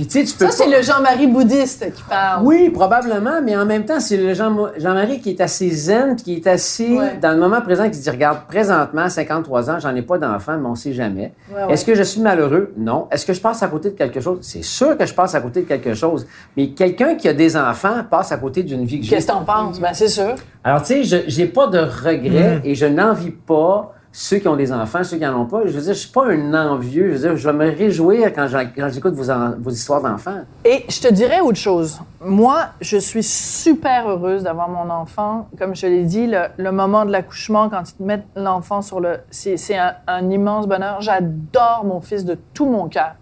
[0.00, 2.42] Puis tu sais, tu peux ça, c'est le Jean-Marie bouddhiste qui parle.
[2.46, 6.24] oui, probablement, mais en même temps, c'est le Jean- Jean-Marie qui est assez zen, puis
[6.24, 7.18] qui est assez Ouais.
[7.20, 10.56] dans le moment présent, qui se dit, regarde, présentement, 53 ans, j'en ai pas d'enfant,
[10.58, 11.34] mais on sait jamais.
[11.54, 11.72] Ouais, ouais.
[11.74, 12.72] Est-ce que je suis malheureux?
[12.78, 13.08] Non.
[13.10, 14.38] Est-ce que je passe à côté de quelque chose?
[14.40, 16.26] C'est sûr que je passe à côté de quelque chose.
[16.56, 19.16] Mais quelqu'un qui a des enfants passe à côté d'une vie que j'ai.
[19.16, 19.78] Qu'est-ce que t'en penses?
[19.80, 20.34] Ben, c'est sûr.
[20.64, 24.56] Alors, tu sais, je j'ai pas de regrets et je n'envie pas ceux qui ont
[24.56, 25.62] des enfants, ceux qui en ont pas.
[25.66, 27.08] Je veux dire, je suis pas un envieux.
[27.08, 28.48] Je veux dire, je vais me réjouir quand
[28.88, 30.40] j'écoute vos, histoires d'enfants.
[30.64, 32.00] Et je te dirais autre chose.
[32.20, 35.48] Moi, je suis super heureuse d'avoir mon enfant.
[35.58, 39.18] Comme je l'ai dit, le, moment de l'accouchement, quand ils te mettent l'enfant sur le...
[39.30, 41.00] C'est c'est un, un immense bonheur.
[41.00, 43.14] J'adore mon fils de tout mon cœur.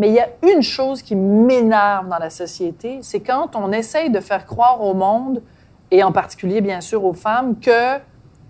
[0.00, 4.10] Mais il y a une chose qui m'énerve dans la société, c'est quand on essaye
[4.10, 5.42] de faire croire au monde,
[5.90, 7.98] et en particulier, bien sûr, aux femmes, que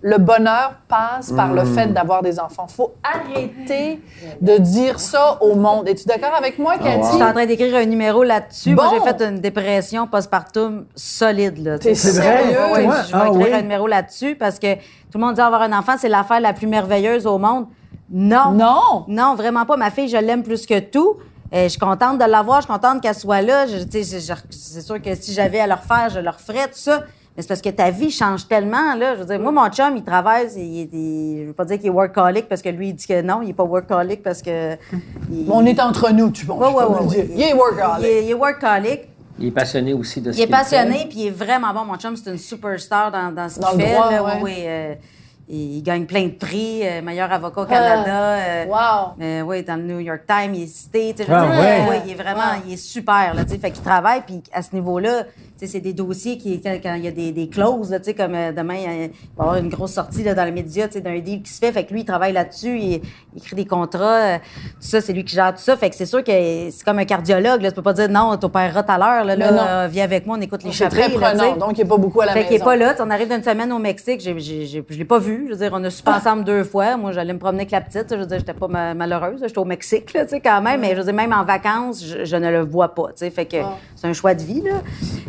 [0.01, 2.67] le bonheur passe par le fait d'avoir des enfants.
[2.67, 3.99] faut arrêter
[4.39, 5.87] de dire ça au monde.
[5.89, 7.01] Es-tu d'accord avec moi, Cathy?
[7.09, 8.75] Je suis en train d'écrire un numéro là-dessus.
[8.75, 8.83] Bon.
[8.83, 11.57] Moi, j'ai fait une dépression postpartum solide.
[11.63, 12.57] Là, T'es sérieux?
[12.73, 12.93] Oui, Ouais.
[13.07, 13.53] je vais Ah, écrire oui?
[13.53, 16.53] un numéro là-dessus parce que tout le monde dit avoir un enfant, c'est l'affaire la
[16.53, 17.65] plus merveilleuse au monde.
[18.09, 18.51] Non.
[18.53, 19.05] Non!
[19.07, 19.75] Non, vraiment pas.
[19.77, 21.15] Ma fille, je l'aime plus que tout.
[21.53, 23.65] Euh, je suis contente de l'avoir, je suis contente qu'elle soit là.
[23.67, 27.01] C'est sûr que si j'avais à le refaire, je le referais, tout ça.
[27.39, 29.15] Mais c'est parce que ta vie change tellement, là.
[29.15, 31.77] Je veux dire, moi, mon chum, il travaille, il est, il- je veux pas dire
[31.77, 34.41] qu'il est workaholic parce que lui, il dit que non, il est pas workaholic parce
[34.41, 34.73] que...
[35.31, 36.57] il- On est entre nous, tu vois.
[36.57, 37.29] Ouais, ouais, ouais, ouais.
[37.33, 38.03] Il est workaholic.
[38.03, 39.01] Il est, il est workaholic.
[39.39, 41.85] Il est passionné aussi de ce Il est passionné, puis il est vraiment bon.
[41.85, 43.93] Mon chum, c'est une superstar dans, dans ce qu'il fait.
[43.93, 44.21] droit, là.
[44.21, 44.31] ouais.
[44.41, 44.93] Oui, oui, euh,
[45.47, 48.33] il, gagne plein de prix, euh, meilleur avocat au Canada.
[48.33, 49.13] euh, Wow!
[49.21, 51.15] euh, oui, dans le New York Times, il est cité.
[51.19, 51.89] Ah, veux dire, ouais.
[51.89, 53.57] ouais, il est vraiment, il est super, là, tu sais.
[53.59, 55.23] Fait qu'il travaille, puis à ce niveau-là,
[55.67, 58.13] c'est des dossiers qui, quand, quand il y a des, des clauses, là, tu sais,
[58.13, 59.09] comme euh, demain, il a- il va y
[59.41, 61.71] avoir une grosse sortie, là, dans les médias, tu sais, d'un deal qui se fait.
[61.71, 62.91] Fait que lui, il travaille là-dessus, il,
[63.33, 65.75] il écrit des contrats, euh, tout ça, c'est lui qui gère tout ça.
[65.77, 67.69] Fait que c'est sûr que c'est comme un cardiologue, là.
[67.69, 70.37] Tu peux pas dire, non, t'opéreras tout à l'heure, là, là, euh, viens avec moi,
[70.37, 71.01] on écoute les C'est chapitres.
[71.01, 72.65] très prenant, donc il n'est pas beaucoup à la Fait qu'il est maison.
[72.65, 72.95] pas là.
[72.99, 74.21] On arrive d'une semaine au Mexique.
[74.21, 75.45] J'ai, j'ai, j'ai- je l'ai pas vu.
[75.47, 76.97] Je veux dire, on a super ensemble deux fois.
[76.97, 78.07] Moi, j'allais me promener avec la petite.
[78.11, 79.41] Je veux dire, j'étais pas ma- malheureuse.
[79.41, 80.81] J'étais au Mexique, là, tu sais, quand même.
[80.81, 83.09] Mais je veux dire, même en vacances, je, je ne le vois pas.
[83.15, 83.57] Fait que
[83.95, 84.75] c'est un choix de vie, là.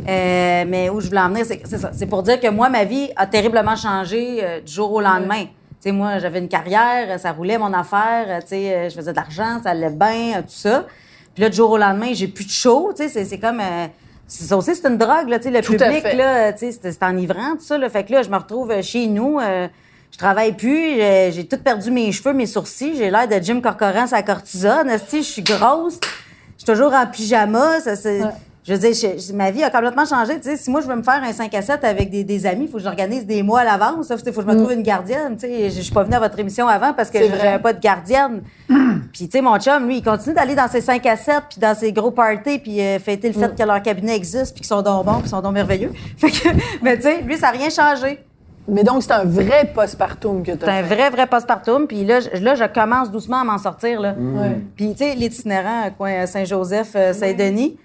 [0.09, 0.20] Euh,
[0.67, 1.91] mais où je voulais en venir, c'est, ça.
[1.93, 5.45] C'est pour dire que moi, ma vie a terriblement changé euh, du jour au lendemain.
[5.45, 8.95] Tu sais, moi, j'avais une carrière, ça roulait mon affaire, euh, tu sais, euh, je
[8.95, 10.85] faisais de l'argent, ça allait bien, euh, tout ça.
[11.35, 13.61] Puis là, du jour au lendemain, j'ai plus de show, tu sais, c'est, comme...
[13.61, 13.87] euh,
[14.27, 16.15] c'est- ça aussi, c'est une drogue, là, tu sais, le Tout à public, fait.
[16.17, 17.89] là, tu sais, c'est, enivrant, tout ça, là.
[17.89, 19.69] Fait que là, je me retrouve euh, chez nous, euh,
[20.13, 23.61] je travaille plus, euh, j'ai tout perdu mes cheveux, mes sourcils, j'ai l'air de Jim
[23.63, 25.99] Corcoran sa cortisone, je suis grosse,
[26.59, 28.21] je suis toujours en pyjama, ça, c'est...
[28.71, 30.37] Je veux dire, je- ma vie a complètement changé.
[30.37, 32.47] Tu sais, si moi, je veux me faire un 5 à 7 avec des, des
[32.47, 34.07] amis, il faut que j'organise des mois à l'avance.
[34.11, 35.35] Il faut que je me trouve une gardienne.
[35.37, 37.73] Tu sais, je je suis pas venue à votre émission avant parce que n'avais pas
[37.73, 38.43] de gardienne.
[39.13, 41.61] puis, tu sais, mon chum, lui, il continue d'aller dans ses 5 à 7 puis
[41.61, 44.67] dans ses gros parties puis euh, fêter le fait que leur cabinet existe puis qu'ils
[44.69, 45.91] sont donc bons puis qu'ils sont donc merveilleux.
[46.17, 46.49] Fait que,
[46.81, 48.21] mais tu sais, lui, ça n'a rien changé.
[48.69, 51.89] Mais donc, c'est un vrai postpartum que tu C'est un vrai, vrai postpartum.
[51.89, 54.01] Puis là, je, là, je commence doucement à m'en sortir.
[54.01, 54.15] Là.
[54.77, 57.77] Puis, tu sais, l'itinérant, euh, coin Saint-Joseph, euh, Saint-Denis,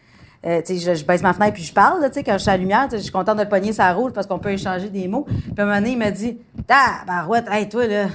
[0.45, 2.87] euh, je, baisse ma fenêtre puis je parle, là, quand je suis à la lumière,
[2.91, 5.25] je suis contente de le pogner sa rouge parce qu'on peut échanger des mots.
[5.25, 6.37] Puis à un moment donné, il m'a dit
[6.69, 8.07] Ah, barouette, hey, toi, là,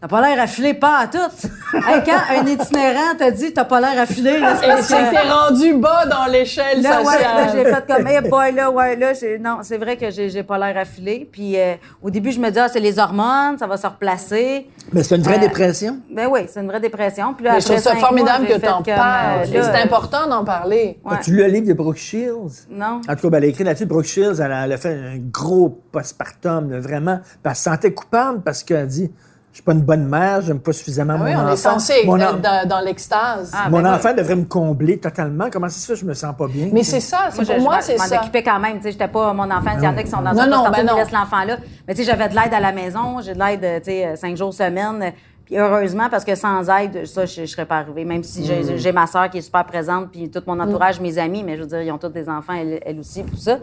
[0.00, 1.18] t'as pas l'air affilé pas à tout.
[1.74, 5.74] hey, quand un itinérant t'a dit T'as pas l'air affilé, là, c'est que- t'es rendu
[5.74, 7.36] bas dans l'échelle Là, ouais, sociale?
[7.36, 10.58] là, j'ai fait comme, hey boy, là, ouais, là, non, c'est vrai que j'ai pas
[10.58, 11.28] l'air affilé.
[11.30, 14.68] Puis euh, au début, je me dis, ah, c'est les hormones, ça va se replacer.
[14.92, 15.98] Mais c'est une vraie Euh, dépression.
[16.10, 17.34] Ben oui, c'est une vraie dépression.
[17.34, 19.40] Puis là, Mais je trouve ça formidable mois, que t'en parles.
[19.54, 20.98] euh, c'est important d'en parler.
[21.04, 21.14] ouais.
[21.14, 22.66] As-tu lu le livre de Brooke Shields?
[22.70, 23.00] Non.
[23.08, 23.86] En tout cas, ben, elle a écrit là-dessus.
[23.86, 27.18] Brooke Shields, elle a, elle a fait un gros postpartum, là, vraiment.
[27.22, 29.10] Puis elle se sentait coupable parce qu'elle a dit
[29.50, 31.52] Je suis pas une bonne mère, j'aime pas suffisamment Ah mon oui, on enfant.
[31.52, 33.50] est censé mon, être en- dans, dans l'extase.
[33.52, 35.48] Ah, mon ben enfant devrait me combler totalement.
[35.50, 36.68] Comment c'est ça, je me sens pas bien?
[36.72, 38.20] Mais c'est ça, c'est Moi, je- pour moi, je c'est m'en ça.
[38.20, 38.76] occupais quand même.
[38.76, 39.70] Tu sais, j'étais pas mon enfant.
[39.78, 40.96] Il y en a qui sont dans Non, un non, ben non.
[40.96, 41.56] laissent l'enfant là.
[41.88, 43.20] Mais tu sais, j'avais de l'aide à la maison.
[43.20, 45.12] J'ai de l'aide, euh, tu sais, cinq jours semaine.
[45.48, 48.04] Puis heureusement, parce que sans aide, ça, je, je serais pas arrivée.
[48.04, 48.76] Même si j'ai- Mm.
[48.76, 51.62] j'ai ma soeur qui est super présente, puis tout mon entourage, mes amis, mais je
[51.62, 53.58] veux dire, ils ont tous des enfants, elle, elle aussi, tout ça.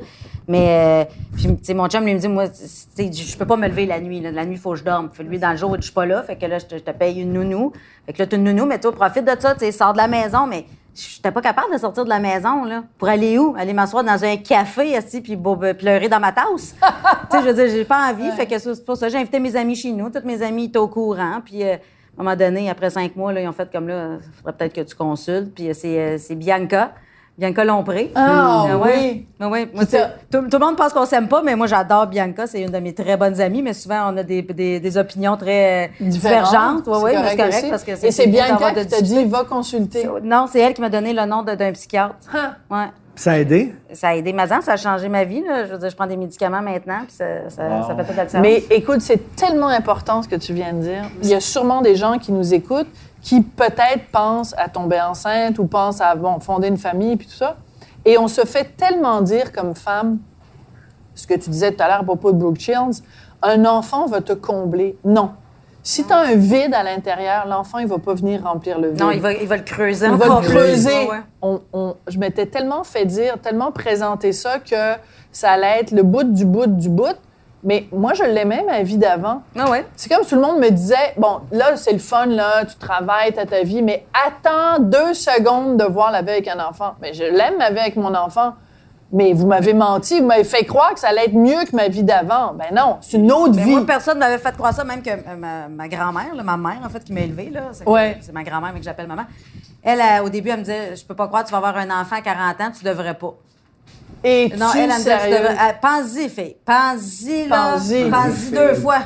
[0.48, 3.46] Mais, euh, puis, tu sais, mon chum, lui, me dit, moi, tu sais, je peux
[3.46, 4.20] pas me lever la nuit.
[4.20, 4.32] là.
[4.32, 5.10] La nuit, il faut que je dorme.
[5.14, 6.24] Fait lui, dans le jour, je suis pas là.
[6.24, 7.72] Fait que là, je te, je te paye une nounou.
[8.08, 9.98] Fait que là, tu une nounou, mais toi, profite de ça, tu sais, sors de
[9.98, 10.66] la maison, mais
[10.96, 12.84] je n'étais pas capable de sortir de la maison, là.
[12.98, 13.54] Pour aller où?
[13.58, 16.74] Aller m'asseoir dans un café, assis, puis bo- pleurer dans ma tasse?
[17.32, 18.32] tu sais, je veux dire, j'ai pas envie.
[18.32, 20.10] Fait que c'est pour ça, j'ai invité mes amis chez nous.
[20.10, 21.42] Tous mes amis étaient au courant.
[21.44, 24.18] Puis, euh, à un moment donné, après cinq mois, là, ils ont fait comme là,
[24.22, 25.54] il faudrait peut-être que tu consultes.
[25.54, 26.94] Puis, euh, c'est euh, c'est Bianca.
[27.38, 28.12] Bianca Lompré.
[28.16, 28.82] Ah, Euh, oui.
[28.82, 29.26] ouais.
[29.42, 29.70] Ouais, ouais.
[29.74, 31.68] Moi, Qui t'a- tu sais, tout, tout le monde pense qu'on s'aime pas, mais moi,
[31.68, 32.48] j'adore Bianca.
[32.48, 35.36] C'est une de mes très bonnes amies, mais souvent, on a des, des, des opinions
[35.36, 36.88] très divergentes.
[36.88, 39.44] Ouais, ouais, mais c'est correct parce que Et c'est bien Bianca qui t'a dit, va
[39.44, 40.08] consulter.
[40.24, 42.16] non, c'est elle qui m'a donné le nom d'un psychiatre.
[42.34, 42.54] Ah.
[42.74, 42.86] Ouais.
[43.18, 43.74] Ça a aidé?
[43.94, 45.42] Ça a aidé Mazan, ça a changé ma vie.
[45.42, 45.66] Là.
[45.66, 48.26] Je veux dire, je prends des médicaments maintenant, puis ça, ça, ça fait toute la
[48.26, 48.46] différence.
[48.46, 51.04] Mais écoute, c'est tellement important ce que tu viens de dire.
[51.24, 52.90] Il y a sûrement des gens qui nous écoutent
[53.26, 57.34] qui peut-être pensent à tomber enceinte ou pensent à bon, fonder une famille puis tout
[57.34, 57.58] ça.
[58.06, 60.20] Et on se fait tellement dire comme femme,
[61.16, 63.02] ce que tu disais tout à l'heure à propos de Brooke Shields,
[63.42, 64.96] un enfant va te combler.
[65.04, 65.32] Non.
[65.82, 69.00] Si tu as un vide à l'intérieur, l'enfant, il va pas venir remplir le vide.
[69.00, 70.90] non, il va, il va le creuser Il va le creuser.
[70.92, 71.22] Ouais, ouais.
[71.42, 75.00] On- on- je m'étais tellement fait dire, tellement présenté ça que
[75.32, 77.16] ça allait être le bout du bout du bout.
[77.66, 79.42] Mais moi, je l'aimais, ma vie d'avant.
[79.58, 79.86] Ah ouais?
[79.96, 82.76] C'est comme si tout le monde me disait, bon, là, c'est le fun, là, tu
[82.76, 86.94] travailles, t'as ta vie, mais attends deux secondes de voir la vie avec un enfant.
[87.02, 88.54] Mais je l'aime, ma vie avec mon enfant.
[89.12, 91.88] Mais vous m'avez menti, vous m'avez fait croire que ça allait être mieux que ma
[91.88, 92.54] vie d'avant.
[92.54, 93.72] Ben non, c'est une autre Mais vie.
[93.72, 96.80] moi, personne m'avait fait croire ça, même que euh, ma, ma grand-mère, là, ma mère,
[96.86, 97.62] en fait, qui m'a élevée, là.
[97.72, 98.18] C'est Ouais.
[98.22, 99.24] c'est ma grand-mère, mais que j'appelle maman.
[99.84, 101.90] Elle, au début, elle me disait Je peux pas croire que tu vas avoir un
[102.02, 103.34] enfant à 40 ans, tu devrais pas.
[104.28, 106.56] Et Non, tu elle, elle me Tu euh, Pense-y, fille.
[106.66, 107.74] Pense-y, là.
[107.74, 108.10] Pense-y.
[108.10, 108.98] Pense-y deux fois.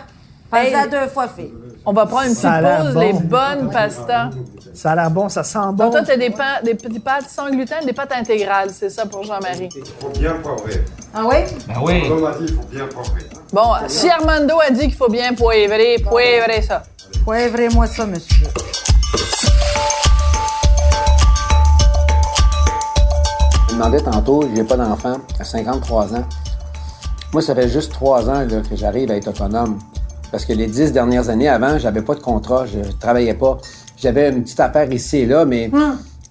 [0.49, 0.73] Pense-y Hey.
[0.75, 1.53] à deux fois, fille.
[1.85, 2.43] On va prendre une petite
[2.83, 2.99] pause, bon.
[2.99, 4.29] les bonnes pastas.
[4.73, 5.85] Ça a l'air bon, ça sent bon.
[5.85, 9.05] Donc, toi, t'as des, pa- des petits pâtes sans gluten, des pâtes intégrales, c'est ça
[9.05, 9.69] pour Jean-Marie.
[9.75, 10.85] Il faut bien poivrer.
[11.13, 11.35] Ah oui?
[11.67, 12.07] Ben oui.
[12.07, 13.21] Comme a dit, il faut bien poivrer.
[13.51, 16.83] Bon, si Armando a dit qu'il faut bien poivrer, poivrer ça.
[17.25, 18.47] Poivrez-moi ça, monsieur.
[23.79, 26.23] Demandais tantôt, j'ai pas d'enfant à 53 ans.
[27.31, 29.79] Moi, ça fait juste trois ans là, que j'arrive à être autonome.
[30.31, 33.57] Parce que les dix dernières années avant, j'avais pas de contrat, je travaillais pas.
[33.97, 35.79] J'avais une petite affaire ici et là, mais tu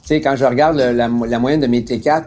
[0.05, 2.25] sais, quand je regarde le- la, la moyenne de mes T4,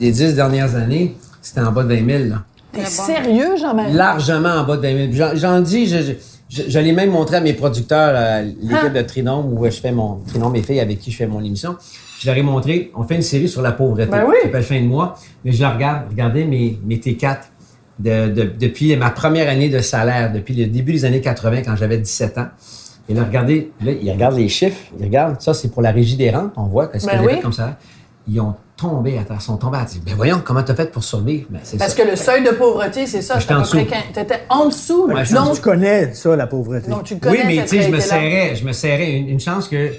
[0.00, 2.28] les dix dernières années, c'était en bas de 20 000.
[2.30, 2.42] là.
[2.72, 3.92] T'es sérieux, Jean-Marie?
[3.92, 5.32] Largement en bas de 20 000.
[5.36, 6.12] J'en- dis, je, je,
[6.50, 9.92] je- je l'ai même montré à mes producteurs, à l'équipe de Trinôme, où je fais
[9.92, 11.76] mon Trinôme et filles avec qui je fais mon émission.
[12.26, 14.10] Je leur ai montré, on fait une série sur la pauvreté.
[14.10, 14.34] Ben oui.
[14.50, 15.14] Ça Fin de mois.
[15.44, 17.36] Mais je leur regarde, regardez mes, mes T4
[18.00, 21.76] de, de- depuis ma première année de salaire, depuis le début des années 80, quand
[21.76, 22.48] j'avais 17 ans.
[23.08, 26.16] Et là, regardez, là, ils regardent les chiffres, ils regardent, ça, c'est pour la régie
[26.16, 27.40] des rentes, on voit que ce Ben que oui.
[27.40, 27.76] comme ça?
[28.28, 30.00] Ils ont tombé à terre, ils sont tombés à terre.
[30.04, 31.46] Ben voyons, comment t'as fait pour survivre?
[31.48, 32.02] Ben, c'est Parce ça.
[32.02, 33.38] que le seuil de pauvreté, c'est ça.
[33.38, 33.78] J'étais en dessous.
[34.12, 35.06] T'étais en dessous.
[35.06, 36.90] Ouais, donc, Tu connais ça, la pauvreté.
[36.90, 39.40] donc, tu connais Oui, mais tu sais, je me serrais, je me serrais une, une
[39.40, 39.92] chance que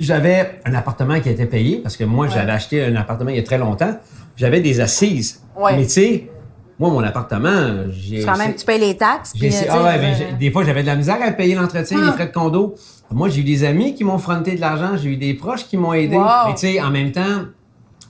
[0.00, 3.40] j'avais un appartement qui était payé parce que moi, j'avais acheté un appartement il y
[3.40, 3.96] a très longtemps.
[4.36, 5.42] J'avais des assises.
[5.56, 5.76] Ouais.
[5.76, 6.30] Mais tu sais,
[6.78, 8.22] moi, mon appartement, j'ai.
[8.24, 9.32] Quand même, tu payes les taxes.
[9.36, 11.98] puis, euh, ah ouais, ben, euh, des fois, j'avais de la misère à payer l'entretien,
[12.00, 12.06] Ah.
[12.06, 12.76] les frais de condo.
[13.10, 15.76] Moi, j'ai eu des amis qui m'ont fronté de l'argent, j'ai eu des proches qui
[15.76, 16.16] m'ont aidé.
[16.16, 16.24] Wow.
[16.46, 17.46] Mais tu sais, en même temps,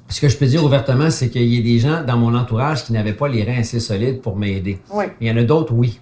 [0.09, 2.84] ce que je peux dire ouvertement, c'est qu'il y a des gens dans mon entourage
[2.84, 4.78] qui n'avaient pas les reins assez solides pour m'aider.
[4.93, 5.05] Oui.
[5.20, 6.01] Il y en a d'autres, oui.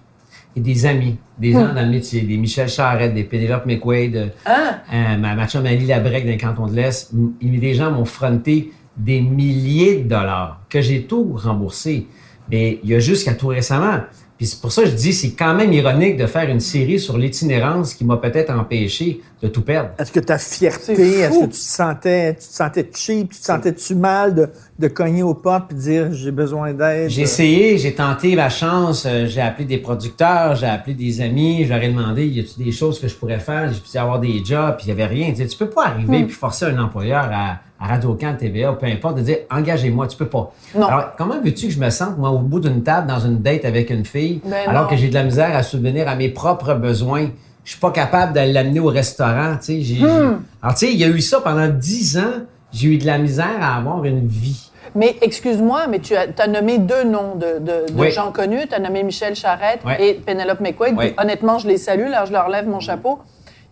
[0.55, 4.27] Et des amis, des gens dans le métier, des Michel Charette, des Pénélope McQuaid, euh,
[4.45, 4.79] Hein?
[4.91, 7.11] euh, ma, ma chum Labrec d'un canton de l'Est.
[7.41, 12.07] Des gens m'ont fronté des milliers de dollars que j'ai tout remboursé.
[12.49, 13.99] Mais il y a jusqu'à tout récemment.
[14.37, 16.99] Puis c'est pour ça que je dis, c'est quand même ironique de faire une série
[16.99, 19.89] sur l'itinérance qui m'a peut-être empêché de tout perdre.
[19.97, 23.45] Est-ce que ta fierté, est-ce que tu te sentais, tu te sentais cheap, tu te
[23.45, 27.09] sentais-tu mal de, de cogner au pop et dire j'ai besoin d'aide?
[27.09, 31.65] J'ai essayé, j'ai tenté ma chance, euh, j'ai appelé des producteurs, j'ai appelé des amis,
[31.65, 34.19] je leur ai demandé y a-t-il des choses que je pourrais faire, j'ai pu avoir
[34.19, 35.31] des jobs, puis il y avait rien.
[35.31, 38.75] Tu, sais, tu peux pas arriver puis forcer un employeur à, à Radio-Can, TVA ou
[38.75, 40.51] peu importe de dire engagez-moi, tu peux pas.
[40.75, 40.87] Non.
[40.87, 43.65] Alors comment veux-tu que je me sente moi au bout d'une table dans une date
[43.65, 44.89] avec une fille Ben alors non.
[44.89, 47.27] que j'ai de la misère à subvenir à mes propres besoins?
[47.63, 49.99] Je suis pas capable d'aller l'amener au restaurant, tu sais.
[50.03, 50.39] Hmm.
[50.63, 52.43] Alors tu sais, il y a eu ça pendant dix ans.
[52.71, 54.71] J'ai eu de la misère à avoir une vie.
[54.95, 58.11] Mais excuse-moi, mais tu as, as nommé deux noms de, de- de Oui.
[58.11, 58.67] gens connus.
[58.67, 60.95] Tu as nommé Michel Charette et Penelope McQuaid.
[60.97, 61.13] Oui.
[61.17, 63.19] Honnêtement, je les salue, là, je leur lève mon chapeau.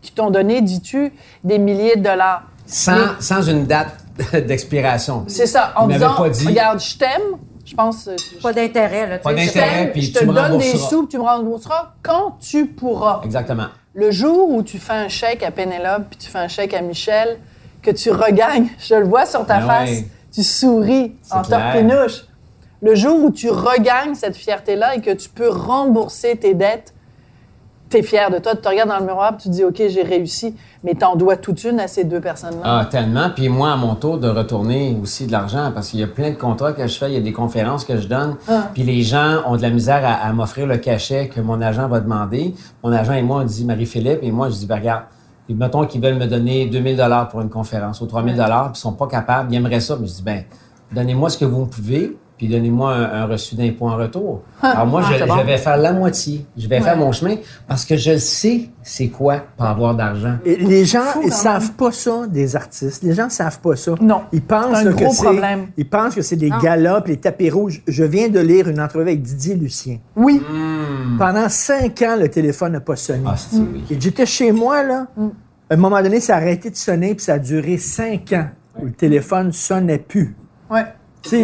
[0.02, 1.12] Qui t'ont donné, dis-tu,
[1.44, 2.44] des milliers de dollars.
[2.66, 3.96] Sans, sans une date
[4.48, 5.26] d'expiration.
[5.28, 6.48] C'est ça, en disant, pas dit.
[6.48, 9.18] regarde, je t'aime, je pense, euh, je Pas d'intérêt, là.
[9.18, 9.92] tu Pas d'intérêt.
[9.92, 13.22] puis je tu te me donne des sous, puis tu me rembourseras quand tu pourras.
[13.24, 13.68] Exactement.
[13.94, 16.82] Le jour où tu fais un chèque à Pénélope, puis tu fais un chèque à
[16.82, 17.40] Michel,
[17.82, 20.08] que tu regagnes, je le vois sur ta Ben face, ouais.
[20.34, 22.26] tu souris en torpinouche.
[22.82, 26.94] Le jour où tu regagnes cette fierté-là et que tu peux rembourser tes dettes,
[28.02, 28.56] fier de toi.
[28.56, 30.56] Tu te regardes dans le miroir et tu te dis, OK, j'ai réussi.
[30.84, 32.62] Mais t'en dois toute une à ces deux personnes-là.
[32.64, 33.30] Ah, tellement.
[33.36, 36.32] Puis moi, à mon tour, de retourner aussi de l'argent parce qu'il y a plein
[36.32, 38.36] de contrats que je fais, il y a des conférences que je donne.
[38.48, 38.70] Ah.
[38.74, 41.88] Puis les gens ont de la misère à, à m'offrir le cachet que mon agent
[41.88, 42.54] va demander.
[42.84, 45.04] Mon agent et moi, on dit Marie-Philippe, et moi, je dis, ben, regarde,
[45.46, 48.80] puis mettons qu'ils veulent me donner 2000 dollars pour une conférence ou 3000 dollars, puis
[48.80, 49.96] ils sont pas capables, ils aimeraient ça.
[50.00, 50.44] Mais je dis, ben,
[50.92, 54.44] donnez-moi ce que vous pouvez, puis donnez-moi un, un reçu d'impôt en retour.
[54.62, 55.38] Alors moi, Ah, je, c'est bon.
[55.40, 56.46] je vais faire la moitié.
[56.58, 57.36] Je vais faire mon chemin
[57.68, 60.38] parce que je sais c'est quoi pas avoir d'argent.
[60.46, 63.02] Et les gens, quand savent pas ça des artistes.
[63.04, 63.94] Les gens savent pas ça.
[64.02, 64.22] Non.
[64.32, 65.68] Ils pensent C'est un là, gros que c'est, problème.
[65.78, 67.82] ils pensent que c'est des galas, puis les tapis rouges.
[67.88, 69.98] Je viens de lire une entrevue avec Didier Lucien.
[70.16, 70.42] Oui.
[71.18, 73.24] Pendant cinq ans, le téléphone n'a pas sonné.
[73.26, 73.84] Ah, oui.
[73.90, 75.08] Et j'étais chez moi, là?
[75.70, 78.48] À un moment donné, ça a arrêté de sonner, puis ça a duré cinq ans
[78.80, 80.36] où le téléphone sonnait plus.
[80.70, 80.84] Ouais.
[81.30, 81.42] Tu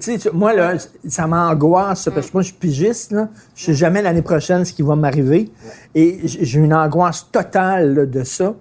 [0.00, 0.74] sais, tu tu- moi, là,
[1.08, 3.28] ça m'angoisse, parce que moi, je suis pigiste, là.
[3.54, 5.50] Je sais jamais l'année prochaine ce qui va m'arriver.
[5.94, 8.54] Et j'ai une angoisse totale là, de ça.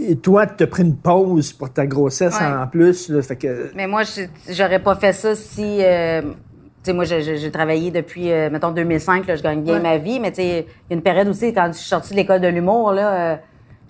[0.00, 2.46] Et toi, tu as pris une pause pour ta grossesse Ouais.
[2.46, 3.70] en plus, là, fait que...
[3.74, 4.02] Mais moi,
[4.48, 5.78] j'aurais pas fait ça si.
[5.82, 6.22] euh,
[6.82, 10.30] sais, moi, j'ai travaillé depuis, euh, mettons, 2005, là, je gagne bien ma vie, mais
[10.30, 12.48] tu sais, il y a une période aussi, quand je suis sortie de l'école de
[12.48, 13.36] l'humour, là, euh,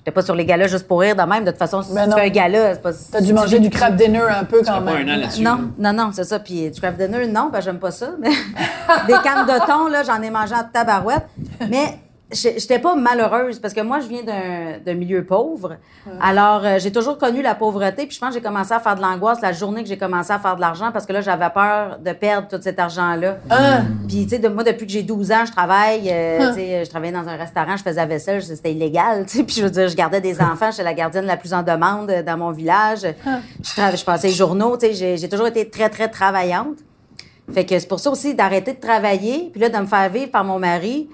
[0.01, 1.45] j'étais pas sur les galas juste pour rire de même.
[1.45, 2.17] De toute façon, si Ben tu non.
[2.17, 2.91] fais un gala, c'est pas...
[3.13, 5.09] T'as dû manger du crab dinner un peu quand Pas même.
[5.09, 5.43] un an là-dessus.
[5.43, 6.39] Non, non, non, c'est ça.
[6.41, 8.09] Puis du craft dinner, non, ben j'aime pas ça.
[8.19, 8.31] Mais
[9.07, 11.27] des cannes de thon, là, j'en ai mangé en tabarouette.
[11.69, 11.99] Mais
[12.33, 15.77] j'étais pas malheureuse parce que moi, je viens d'un milieu pauvre.
[16.21, 18.07] Alors, euh, j'ai toujours connu la pauvreté.
[18.07, 20.33] Puis je pense que j'ai commencé à faire de l'angoisse la journée que j'ai commencé
[20.33, 23.39] à faire de l'argent parce que là, j'avais peur de perdre tout cet argent-là.
[23.51, 23.81] Ah.
[24.09, 26.09] Puis, tu sais, de, moi, depuis que j'ai 12 ans, je travaille.
[26.13, 29.27] euh, tu sais, je travaillais dans un restaurant, je faisais la vaisselle, c'était illégal.
[29.27, 29.45] tu sais.
[29.51, 32.11] Puis, je veux dire, je gardais des enfants, j'étais la gardienne la plus en demande
[32.11, 33.01] euh, dans mon village.
[33.63, 36.77] Je, trava- je passais les journaux, tu sais, j'ai j'ai toujours été très, très travaillante.
[37.53, 40.31] Fait que c'est pour ça aussi d'arrêter de travailler, puis là, de me faire vivre
[40.31, 41.09] par mon mari.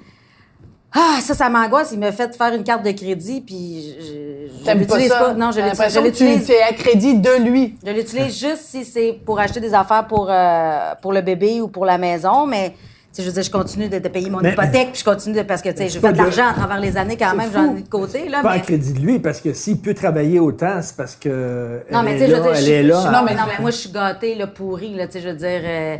[0.99, 1.91] Ah, ça, ça m'angoisse.
[1.93, 5.19] Il m'a fait faire une carte de crédit, puis je, je, je pas l'utilise ça?
[5.19, 5.35] pas.
[5.35, 6.51] Non, je l'utilise- l'impression je que tu l'utilise.
[6.51, 7.75] es à crédit de lui.
[7.87, 11.69] Je l'utilise juste si c'est pour acheter des affaires pour, euh, pour le bébé ou
[11.69, 12.77] pour la maison, mais tu
[13.13, 15.37] sais, je veux dire, je continue de, de payer mon Mais- hypothèque, puis je continue
[15.37, 17.51] de, parce que tu sais, fait pas de l'argent à travers les années quand même,
[17.53, 18.43] j'en ai de côté là.
[18.43, 21.81] Pas mais- à crédit de lui, parce que s'il peut travailler autant, c'est parce que.
[21.91, 23.01] Non, elle mais tu sais, je veux là, dire, je elle suis- est je là.
[23.01, 25.29] suis- non, mais non, mais moi, je suis gâtée, là, pourrie, là, tu sais, je
[25.29, 25.97] veux dire, euh,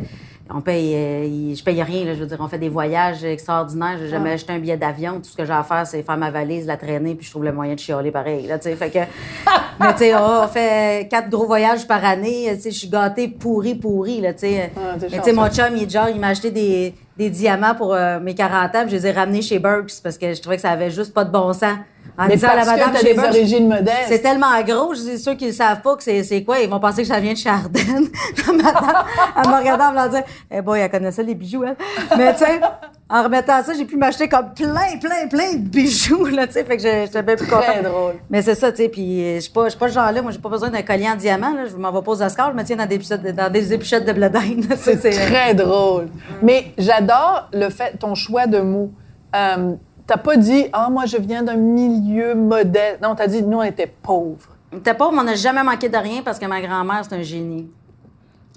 [0.53, 3.97] on paye, euh, je paye rien, là, je veux dire, on fait des voyages extraordinaires,
[3.99, 6.31] j'ai jamais acheté un billet d'avion, tout ce que j'ai à faire, c'est faire ma
[6.31, 8.89] valise, la traîner, puis je trouve le moyen de chialer pareil, là, tu sais, fait
[8.89, 8.99] que,
[9.79, 12.89] mais tu sais, oh, on fait quatre gros voyages par année, tu sais, je suis
[12.89, 14.71] gâtée, pourrie, pourrie, là, tu sais.
[14.75, 18.19] Ah, tu sais, mon chum, il genre, il m'a acheté des, des diamants pour euh,
[18.19, 20.61] mes 40 ans, puis je les ai ramenés chez Burks, parce que je trouvais que
[20.61, 21.77] ça avait juste pas de bon sens.
[22.19, 24.05] En Mais la parce que madame t'as chez des origines modestes.
[24.07, 26.59] c'est tellement gros, je suis sûre qu'ils ne savent pas que c'est, quoi.
[26.59, 28.07] Ils vont penser que ça vient de chez Ardennes.
[28.47, 29.05] La madame,
[29.35, 31.75] elle m'a regardé en me disant, eh boy, elle connaissait les bijoux, elle.
[32.17, 32.59] Mais tu sais,
[33.07, 36.63] en remettant ça, j'ai pu m'acheter comme plein, plein, plein de bijoux, là, tu sais.
[36.63, 37.83] Fait que j'étais bien plus contente.
[37.83, 38.15] Drôle.
[38.31, 38.89] Mais c'est ça, tu sais.
[38.89, 40.21] Puis euh, je suis pas, pas ce genre-là.
[40.23, 41.65] Moi, j'ai pas besoin d'un collier en diamant, là.
[41.69, 42.97] Je m'en vais pas aux Oscars, je me tiens dans des
[43.33, 44.67] dans des épichettes de bledine.
[44.79, 46.07] C'est très drôle.
[46.41, 48.91] Mais j'adore le fait, ton choix de mots.
[49.35, 49.75] Euh,
[50.07, 53.01] t'as pas dit, ah, moi, je viens d'un milieu modeste.
[53.01, 54.55] Non, t'as dit, nous, on était pauvres.
[54.83, 57.21] T'es pauvre, mais on n'a jamais manqué de rien parce que ma grand-mère, c'est un
[57.21, 57.69] génie.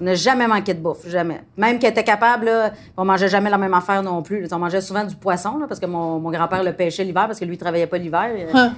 [0.01, 1.43] On n'a jamais manqué de bouffe, jamais.
[1.57, 4.49] Même qu'elle était capable, là, on mangeait jamais la même affaire non plus.
[4.51, 7.39] On mangeait souvent du poisson, là, parce que mon, mon grand-père le pêchait l'hiver parce
[7.39, 8.31] que lui, il travaillait pas l'hiver.
[8.55, 8.73] Hein.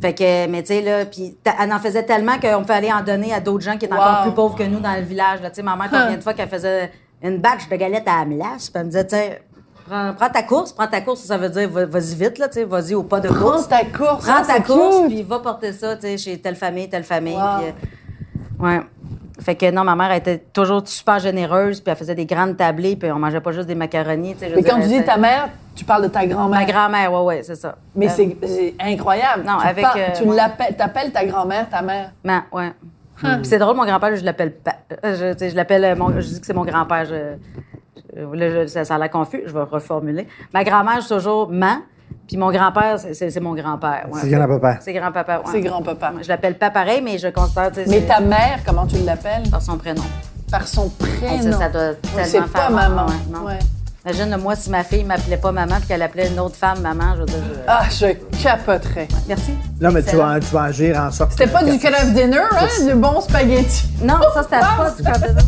[0.00, 3.32] Fait que, mais tu sais, là, puis elle en faisait tellement qu'on aller en donner
[3.32, 5.40] à d'autres gens qui étaient encore plus pauvres que nous dans le village.
[5.40, 6.90] Tu sais, ma mère, combien de fois qu'elle faisait
[7.22, 9.42] une batch de galettes à la glace, puis elle me disait, sais,
[9.86, 12.94] prends, prends ta course, prends ta course, ça veut dire, va- vas-y vite, là, vas-y
[12.94, 13.68] au pas de Prends course.
[13.68, 14.24] ta course.
[14.26, 17.34] Prends hein, ta course, puis va porter ça, tu sais, chez telle famille, telle famille.
[17.36, 17.62] Wow.
[17.62, 18.80] euh, ouais.
[19.40, 22.56] Fait que non, ma mère elle était toujours super généreuse, puis elle faisait des grandes
[22.56, 25.84] tablées, puis on mangeait pas juste des macaronis, Mais quand tu dis ta mère, tu
[25.84, 26.60] parles de ta grand-mère.
[26.60, 27.76] Ma grand-mère, ouais, ouais, c'est ça.
[27.96, 28.10] Mais Euh,
[28.46, 29.42] c'est incroyable.
[29.44, 30.36] Non, tu avec, euh, tu ouais.
[30.36, 32.12] l'appelles, t'appelles ta grand-mère ta mère.
[32.22, 32.72] Ma- ouais.
[33.16, 34.76] Puis c'est drôle, mon grand-père, je l'appelle pas.
[35.02, 37.04] Je, je l'appelle, je dis que c'est mon grand-père.
[37.04, 37.36] Je-
[38.16, 40.26] là, je- ça, ça a l'air confus, je vais reformuler.
[40.52, 41.78] Ma grand-mère, je suis toujours ma,
[42.28, 44.06] puis mon grand-père, c'est- c'est c'est mon grand-père.
[44.10, 44.20] ouais.
[44.22, 44.76] C'est grand-papa.
[44.80, 45.44] C'est grand-papa, ouais.
[45.50, 46.12] C'est grand-papa.
[46.22, 49.48] Je l'appelle pas pareil, mais je considère, Mais c'est- ta mère, comment tu l'appelles?
[49.50, 50.02] par son prénom.
[50.50, 50.84] Par son
[51.22, 51.52] Hey, prénom.
[51.52, 53.06] ça, ça doit tellement c'est faire pas maman.
[53.06, 53.44] ouais, non.
[53.46, 53.58] Ouais.
[54.06, 57.14] Imagine, moi, si ma fille m'appelait pas maman puis qu'elle appelait une autre femme maman,
[57.14, 57.36] je veux dire.
[57.42, 59.08] je- Ah, je capoterais.
[59.26, 59.54] Merci.
[59.80, 62.66] Non, mais tu vas, tu vas agir en sorte C'était pas du craft dinner, hein?
[62.86, 63.88] Du bon spaghetti.
[64.02, 65.40] Non, ça, c'était pas du cabinet.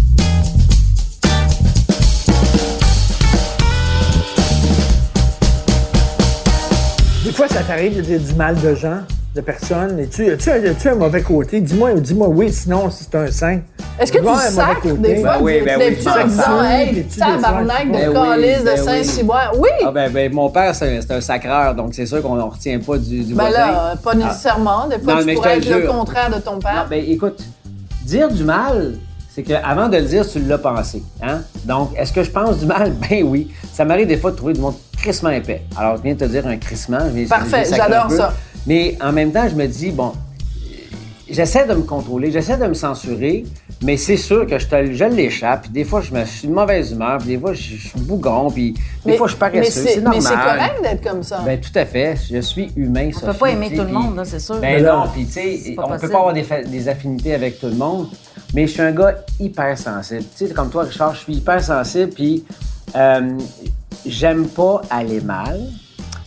[7.27, 8.99] Des fois, ça t'arrive de dire du mal de gens,
[9.35, 9.99] de personnes.
[9.99, 11.61] Et tu as-tu un, as-tu un mauvais côté?
[11.61, 13.59] Dis-moi dis-moi oui, sinon, si c'est un saint.
[13.99, 14.97] Est-ce que tu sacres côté.
[14.97, 18.13] des fois Ben oui, ben des oui, disant Hey, Des petits des fois, tabarnak de
[18.13, 19.53] calice de Ben oui, Saint-Cyboire.
[19.59, 19.69] Oui!
[19.85, 22.79] Ah ben, ben, mon père, c'est c'est un sacreur, donc c'est sûr qu'on ne retient
[22.79, 23.59] pas du, du Ben voisin.
[23.59, 24.87] là, pas nécessairement.
[24.87, 26.85] Des fois, Non, tu pourrais être le contraire de ton père.
[26.85, 27.43] Non, ben écoute,
[28.05, 28.99] dire du mal,
[29.35, 31.03] c'est qu'avant de le dire, tu l'as pensé.
[31.21, 31.41] Hein?
[31.65, 32.93] Donc, est-ce que je pense du mal?
[33.11, 33.51] Ben oui.
[33.73, 34.75] Ça m'arrive des fois de trouver du monde
[35.07, 35.63] crissement épais.
[35.77, 36.99] Alors, je viens de te dire un crissement.
[37.09, 38.35] je viens- Parfait, j'adore ça.
[38.67, 40.13] Mais en même temps, je me dis, bon,
[41.31, 43.45] j'essaie de me contrôler, j'essaie de me censurer,
[43.85, 45.63] mais c'est sûr que je, te- je l'échappe.
[45.63, 47.89] Puis des fois, je, me, je suis de mauvaise humeur, puis des fois, je, je
[47.89, 49.71] suis bougon, puis des fois, je suis mais paresseux.
[49.83, 50.21] c'est C'est normal.
[50.23, 51.43] mais c'est correct d'être comme ça.
[51.45, 52.17] Ben, tout à fait.
[52.29, 54.59] Je suis humain, On peut pas aimer tout le monde, là, c'est sûr.
[54.59, 56.13] Ben non, puis tu sais, on peut possible.
[56.13, 58.09] pas avoir des affinités avec tout le monde,
[58.55, 60.25] mais je suis un gars hyper sensible.
[60.37, 62.45] Tu sais, comme toi, Richard, je suis hyper sensible, puis
[62.97, 63.31] euh,
[64.05, 65.61] j'aime pas aller mal.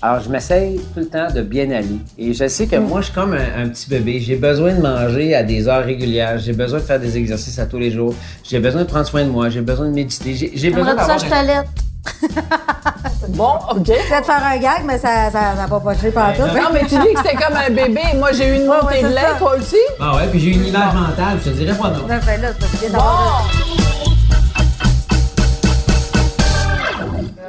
[0.01, 1.99] Alors, je m'essaye tout le temps de bien aller.
[2.17, 2.83] Et je sais que Mm.
[2.87, 4.21] moi, je suis comme un, un petit bébé.
[4.21, 6.37] J'ai besoin de manger à des heures régulières.
[6.39, 8.13] J'ai besoin de faire des exercices à tous les jours.
[8.43, 9.49] J'ai besoin de prendre soin de moi.
[9.49, 10.33] J'ai besoin de méditer.
[10.35, 11.63] J'ai j'ai besoin J'aimerais ça, je un-.
[13.29, 13.85] Bon, OK.
[13.85, 16.41] Peut-être faire un gag, mais ça ça, ça a pas poché par tout.
[16.43, 18.01] Non, mais tu dis que c'était comme un bébé.
[18.17, 19.75] Moi, j'ai eu une montée ouais, de lait, toi aussi.
[19.99, 21.37] Ah ouais, puis j'ai une image mentale.
[21.43, 21.99] Je te dirais pas non.
[22.07, 22.49] Non, ben là,
[22.79, 23.88] c'est parce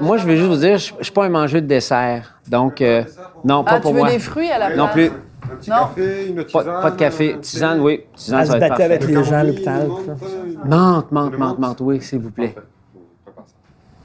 [0.00, 2.38] moi, je veux juste vous dire, je je suis pas un mangeur de dessert.
[2.48, 3.02] Donc, euh,
[3.44, 4.10] non, pas Ah, tu pour veux moi.
[4.10, 4.78] des fruits à la place?
[4.78, 5.06] Non plus.
[5.52, 5.76] Un petit Non.
[5.76, 6.82] café, une Pas, tisane.
[6.82, 7.36] pas de café.
[7.40, 8.00] Tisane, oui.
[8.14, 9.04] Tisane, Elle ça se va être battait parfait.
[9.04, 9.88] avec les gens à l'hôpital.
[10.64, 12.54] Menthe, menthe, menthe, menthe, oui, s'il vous plaît.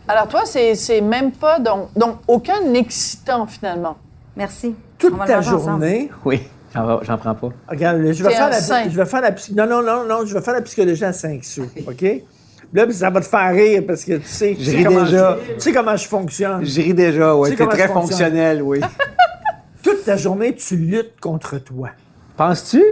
[0.07, 1.59] Alors toi, c'est c'est même pas...
[1.59, 3.97] Donc, donc, aucun excitant, finalement.
[4.35, 4.75] Merci.
[4.97, 6.43] Toute ta journée, Oui,
[6.73, 7.49] j'en j'en prends pas.
[7.69, 10.41] regarde, je vais, faire la, je vais faire la non, non, non, non, je vais
[10.41, 12.05] faire la psychologie à 5 sous, OK?
[12.75, 15.03] Là, puis ça va te faire rire parce que tu sais, tu Je sais comment,
[15.05, 15.37] déjà.
[15.53, 16.65] tu sais comment je fonctionne.
[16.65, 17.51] Je ris déjà, ouais.
[17.51, 18.81] Tu sais très fonctionnel, oui.
[19.81, 21.91] Toute ta journée, tu luttes contre toi.
[22.35, 22.83] Penses-tu?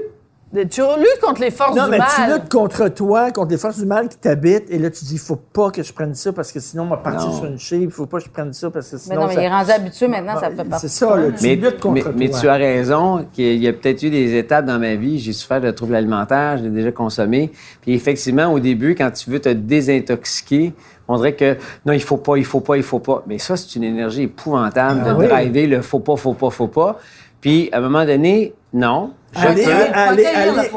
[0.54, 2.08] Tu luttes contre les forces Non, du mais mal.
[2.16, 5.18] tu luttes contre toi, contre les forces du mal qui t'habitent, et là, tu dis,
[5.18, 7.34] faut pas que je prenne ça parce que sinon, on va partir Non.
[7.36, 9.22] sur une chive, faut pas que je prenne ça parce que Mais sinon.
[9.22, 10.90] non, mais ça- il est rendu habitué maintenant, ça fait C'est partie.
[10.90, 12.12] ça, là, tu Mais, luttes contre mais, toi.
[12.16, 15.18] mais tu as raison qu'il y a peut-être eu des étapes dans ma vie.
[15.18, 17.52] J'ai souffert de troubles alimentaires, je l'ai déjà consommé.
[17.82, 20.74] Puis effectivement, au début, quand tu veux te désintoxiquer,
[21.08, 23.24] on dirait que non, il faut pas, il faut pas, il faut pas.
[23.28, 25.28] Mais ça, c'est une énergie épouvantable Ah de oui.
[25.28, 27.00] driver le faut pas, faut pas, faut pas.
[27.44, 29.12] Puis à un moment donné, non.
[29.36, 29.66] Aller,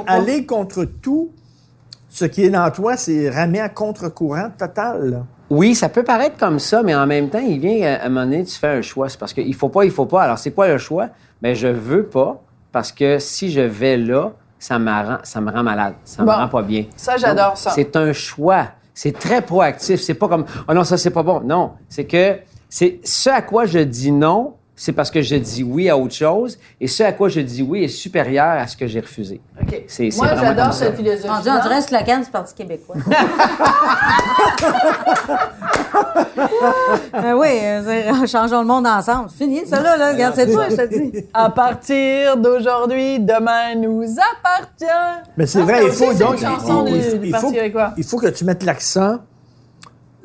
[0.08, 1.30] aller, contre tout,
[2.08, 5.10] ce qui est dans toi, c'est ramer à contre-courant total.
[5.10, 5.18] là.
[5.48, 8.24] Oui, ça peut paraître comme ça, mais en même temps, il vient à un moment
[8.24, 9.08] donné, tu fais un choix.
[9.08, 10.22] C'est parce qu'il faut pas, il faut pas.
[10.24, 11.08] Alors, c'est quoi le choix?
[11.40, 12.42] Ben, je veux pas,
[12.72, 15.94] parce que si je vais là, ça me rend, ça me rend malade.
[16.04, 16.32] Ça me Bon.
[16.32, 16.86] rend pas bien.
[16.96, 17.70] Ça, j'adore ça.
[17.70, 18.66] C'est un choix.
[18.92, 20.00] C'est très proactif.
[20.00, 21.40] C'est pas comme, oh non, ça, c'est pas bon.
[21.44, 21.72] Non.
[21.88, 22.38] C'est que,
[22.68, 26.14] c'est ce à quoi je dis non, c'est parce que je dis oui à autre
[26.14, 29.40] chose, et ce à quoi je dis oui est supérieur à ce que j'ai refusé.
[29.60, 29.82] OK.
[29.88, 30.78] C'est- c'est Moi, j'adore comme ça.
[30.86, 31.28] cette philosophie.
[31.30, 32.94] On dirait un slogan du Parti québécois.
[37.12, 39.30] Ben oui, euh, c'est- changeons le monde ensemble.
[39.30, 40.12] Fini, ça là, là.
[40.12, 41.24] Regarde, c'est toi, je te dis.
[41.32, 45.24] À partir d'aujourd'hui, demain nous appartient.
[45.36, 46.36] Mais c'est Ah, vrai, il faut donc.
[46.38, 46.84] faut,
[47.96, 49.18] il faut que tu mettes l'accent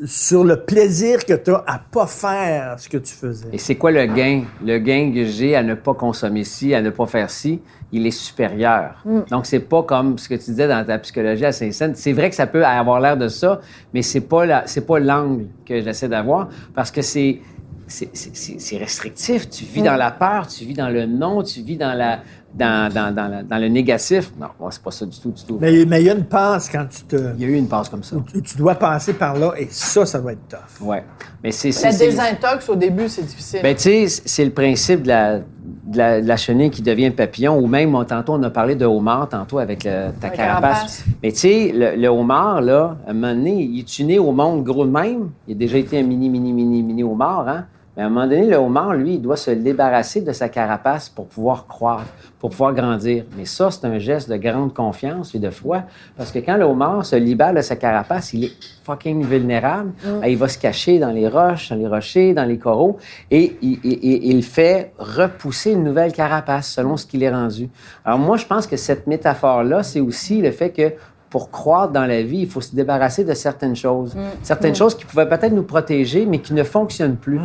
[0.05, 3.49] sur le plaisir que tu as à pas faire ce que tu faisais.
[3.53, 4.43] Et c'est quoi le gain?
[4.65, 7.59] Le gain que j'ai à ne pas consommer ci, à ne pas faire ci,
[7.91, 9.03] il est supérieur.
[9.29, 11.93] Donc, c'est pas comme ce que tu disais dans ta psychologie à Saint-Saëns.
[11.95, 13.61] C'est vrai que ça peut avoir l'air de ça,
[13.93, 17.39] mais c'est pas la- c'est pas l'angle que j'essaie d'avoir parce que c'est
[17.87, 19.49] c'est- c'est c'est- c'est restrictif.
[19.49, 22.19] Tu vis dans la peur, tu vis dans le non, tu vis dans la
[22.53, 24.31] dans, dans, dans, la- dans le négatif.
[24.39, 25.57] Non, c'est pas ça du tout, du tout.
[25.61, 27.15] Mais mais il y a une passe quand tu te.
[27.37, 28.15] Il y a eu une passe comme ça.
[28.31, 30.85] Tu tu dois passer par là et ça, ça doit être tough.
[30.87, 31.03] Ouais.
[31.43, 33.61] Mais c'est La désintox, au début, c'est difficile.
[33.63, 37.09] Ben, tu sais, c'est le principe de la, de la, de la chenille qui devient
[37.09, 41.03] papillon, ou même, on- tantôt, on a parlé de homard, tantôt, avec le- ta carapace.
[41.23, 44.31] Mais tu sais, le, le homard, là, à un moment donné, il est né au
[44.31, 45.29] monde gros de même?
[45.47, 47.65] Il a déjà été un mini, mini, mini, mini homard, hein?
[47.97, 51.09] Mais à un moment donné, le homard, lui, il doit se débarrasser de sa carapace
[51.09, 52.05] pour pouvoir croître,
[52.39, 53.25] pour pouvoir grandir.
[53.37, 55.83] Mais ça, c'est un geste de grande confiance et de foi.
[56.15, 58.51] Parce que quand le homard se libère de sa carapace, il est
[58.85, 59.91] fucking vulnérable.
[60.21, 62.97] Ben, il va se cacher dans les roches, dans les rochers, dans les coraux.
[63.29, 67.69] Et il, il- il- il fait repousser une nouvelle carapace selon ce qu'il est rendu.
[68.05, 70.93] Alors moi, je pense que cette métaphore-là, c'est aussi le fait que
[71.32, 74.13] pour croître dans la vie, il faut se débarrasser de certaines choses.
[74.43, 77.39] Certaines choses qui pouvaient peut-être nous protéger, mais qui ne fonctionnent plus.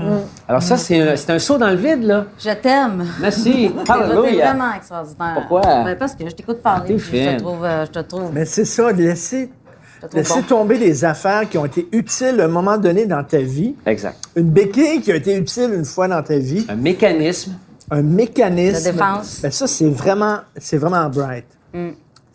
[0.49, 2.27] Alors ça, c'est un, c'est un saut dans le vide, là.
[2.39, 3.07] Je t'aime.
[3.21, 3.71] Merci.
[3.89, 4.47] Hallelujah.
[4.53, 5.35] vraiment extraordinaire.
[5.37, 5.61] Pourquoi?
[5.85, 6.97] Ben, parce que je t'écoute parler.
[6.97, 7.65] Puis Je te trouve.
[7.65, 8.31] euh, je te trouve.
[8.35, 9.51] Mais c'est ça, laisser,
[10.13, 10.43] laisser bon.
[10.43, 13.77] tomber des affaires qui ont été utiles à un moment donné dans ta vie.
[13.87, 14.17] Exact.
[14.35, 16.67] Une béquille qui a été utile une fois dans ta vie.
[16.69, 17.53] Un mécanisme.
[17.89, 18.85] Un mécanisme.
[18.85, 19.39] De défense.
[19.43, 21.45] Ben ça, c'est vraiment, c'est vraiment bright.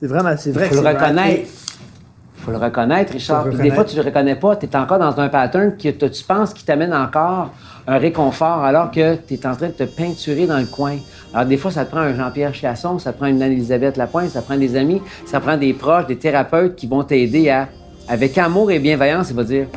[0.02, 1.50] C'est vraiment, c'est vrai Il faut que le reconnaître.
[2.38, 3.44] Il faut le reconnaître, Richard.
[3.44, 4.56] Puis des fois, tu le reconnais pas.
[4.56, 7.52] Tu es encore dans un pattern que tu penses qui t'amène encore
[7.88, 10.98] un réconfort alors que tu es en train de te peinturer dans le coin.
[11.34, 14.30] Alors, des fois, ça te prend un Jean-Pierre Chasson, ça te prend une Anne-Elisabeth Lapointe,
[14.30, 17.68] ça prend des amis, ça prend des proches, des thérapeutes qui vont t'aider à,
[18.08, 19.68] avec amour et bienveillance, il va dire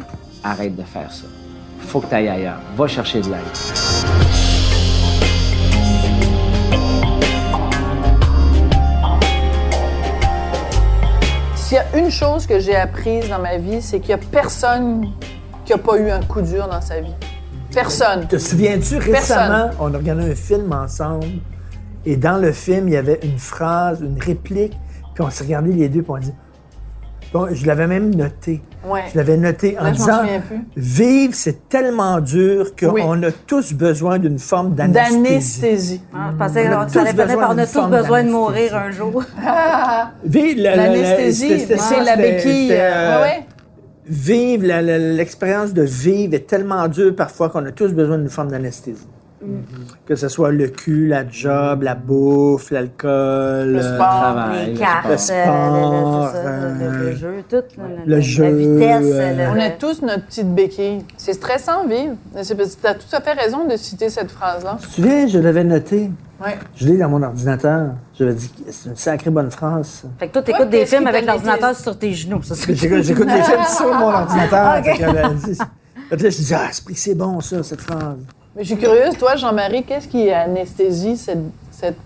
[0.43, 1.25] arrête de faire ça.
[1.81, 2.61] Faut que tu ailles ailleurs.
[2.77, 4.24] Va chercher de l'aide.
[11.75, 14.25] S'il y a une chose que j'ai apprise dans ma vie, c'est qu'il n'y a
[14.31, 15.09] personne
[15.64, 17.16] qui n'a pas eu un coup dur dans sa vie.
[17.72, 18.29] Personne.
[18.29, 21.27] Te souviens-tu, récemment, on a regardé un film ensemble
[22.07, 24.79] et dans le film, il y avait une phrase, une réplique,
[25.14, 26.35] puis on s'est regardé les deux, puis on a dit.
[27.33, 28.62] Bon, je l'avais même noté.
[28.87, 29.03] Ouais.
[29.12, 30.22] Je l'avais noté en Là, disant.
[30.76, 33.03] Vivre, c'est tellement dur qu'on Oui.
[33.26, 35.22] a tous besoin d'une forme d'anesthésie.
[35.22, 36.03] D'anesthésie.
[36.14, 39.22] Ah, je pensais que on a tous besoin de mourir un jour.
[40.24, 42.72] Vivre la- la- la- L'anesthésie, c'est la béquille.
[42.72, 43.47] euh, ouais, ouais.
[44.07, 44.66] Vivre,
[45.16, 49.07] l'expérience de vivre est tellement dure parfois qu'on a tous besoin d'une forme d'anesthésie.
[50.07, 53.09] Que ce soit le cul, la job, la bouffe, l'alcool.
[53.72, 54.07] Le euh, sport.
[54.20, 57.57] travail, Les le cartes, le euh, sport, le, le- le- le- le euh, jeu, tout.
[57.78, 59.12] le la, jeu, La vitesse.
[59.14, 61.05] euh, le- On a tous notre petite béquille.
[61.16, 62.14] C'est stressant, vivre.
[62.32, 64.76] Tu as tout à fait raison de citer cette phrase-là.
[64.80, 66.11] Tu te souviens, je l'avais noté.
[66.45, 66.59] Ouais.
[66.76, 67.90] Je l'ai dans mon ordinateur.
[68.18, 70.03] Je dit, c'est une sacrée bonne phrase.
[70.18, 72.42] Fait que toi, t'écoutes des films avec l'ordinateur sur tes genoux.
[72.42, 74.82] Ça, c'est- J'écoute j'écoute des films sur mon ordinateur.
[74.84, 75.30] Fait que, là,
[76.11, 78.18] je dis, ah, c'est bon, ça, cette phrase.
[78.57, 81.39] Mais je suis curieuse, toi, Jean-Marie, qu'est-ce qui anesthésie cette.
[81.71, 81.97] cette...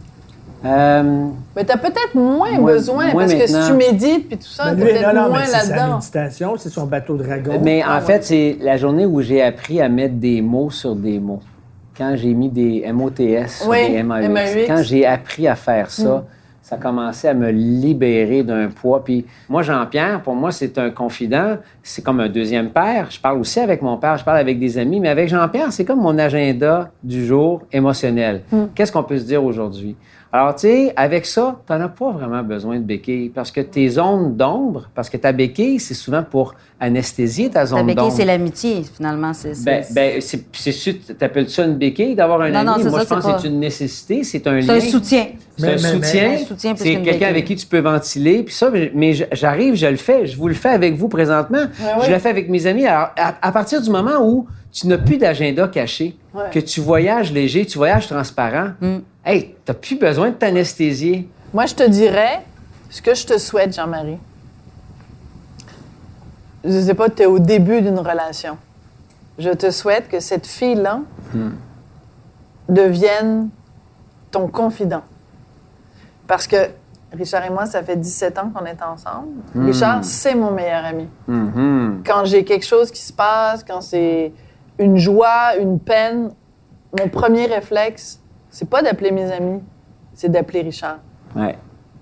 [0.65, 4.85] Euh, Mais t'as peut-être moins moins parce que si tu médites puis tout ça, Ben,
[4.85, 5.95] lui, peut-être non, non, moins mais c'est sa là-dedans.
[5.99, 7.61] méditation, c'est son bateau dragon.
[7.63, 10.97] Mais Ah en fait, c'est la journée où j'ai appris à mettre des mots sur
[10.97, 11.41] des mots.
[11.97, 14.03] Quand j'ai mis des MOTS sur Oui, des.
[14.03, 14.57] MAX.
[14.67, 16.25] Quand j'ai appris à faire ça,
[16.69, 19.03] ça commençait à me libérer d'un poids.
[19.03, 21.57] Puis moi, Jean-Pierre, pour moi, c'est un confident.
[21.83, 23.07] C'est comme un deuxième père.
[23.11, 25.87] Je parle aussi avec mon père, je parle avec des amis, mais avec Jean-Pierre, c'est
[25.87, 28.43] comme mon agenda du jour émotionnel.
[28.75, 29.97] Qu'est-ce qu'on peut se dire aujourd'hui?
[30.31, 33.63] Alors, tu sais, avec ça, tu n'en as pas vraiment besoin de béquille parce que
[33.63, 37.97] tes zones d'ombre, parce que ta béquille, c'est souvent pour anesthésier ta La zone béquille,
[37.97, 38.13] d'ombre.
[38.15, 39.33] c'est l'amitié, finalement.
[39.33, 42.67] C'est, c'est- Ben, ben c'est, c'est sûr, t'appelles ça une béquille d'avoir un Non, ami?
[42.67, 44.67] non, c'est Moi, ça, je pense c'est que pas- c'est une nécessité, c'est un c'est
[44.67, 44.75] lien.
[44.75, 45.27] un soutien.
[45.57, 46.29] C'est Mais- un mais- soutien.
[46.29, 47.25] mais- Un soutien plus c'est qu'une quelqu'un béquille.
[47.27, 48.43] avec qui tu peux ventiler.
[48.43, 50.27] Puis ça, mais, mais j'arrive, je le fais.
[50.27, 51.59] Je vous le fais avec vous présentement.
[51.59, 52.05] ouais.
[52.07, 52.87] Je le fais avec mes amis.
[52.87, 56.43] Alors, à, à partir du moment où tu n'as plus d'agenda caché, Ouais.
[56.53, 58.99] que tu voyages léger, tu voyages transparent, Mm.
[59.29, 61.29] Hey, t'as plus besoin de t'anesthésier.
[61.53, 62.43] Moi, je te dirais
[62.91, 64.19] ce que je te souhaite, Jean-Marie.
[66.65, 68.57] Je sais pas, tu es au début d'une relation.
[69.39, 71.01] Je te souhaite que cette fille-là
[72.69, 73.51] devienne
[74.31, 75.03] ton confident.
[76.27, 76.57] Parce que
[77.13, 79.29] Richard et moi, ça fait 17 ans qu'on est ensemble.
[79.55, 81.07] Richard, c'est mon meilleur ami.
[81.27, 82.03] Mhm.
[82.05, 84.33] Quand j'ai quelque chose qui se passe, quand c'est
[84.79, 86.31] une joie, une peine,
[86.99, 88.18] mon premier réflexe,
[88.51, 89.61] c'est pas d'appeler mes amis,
[90.15, 90.99] c'est d'appeler Richard.
[91.37, 91.57] Ouais.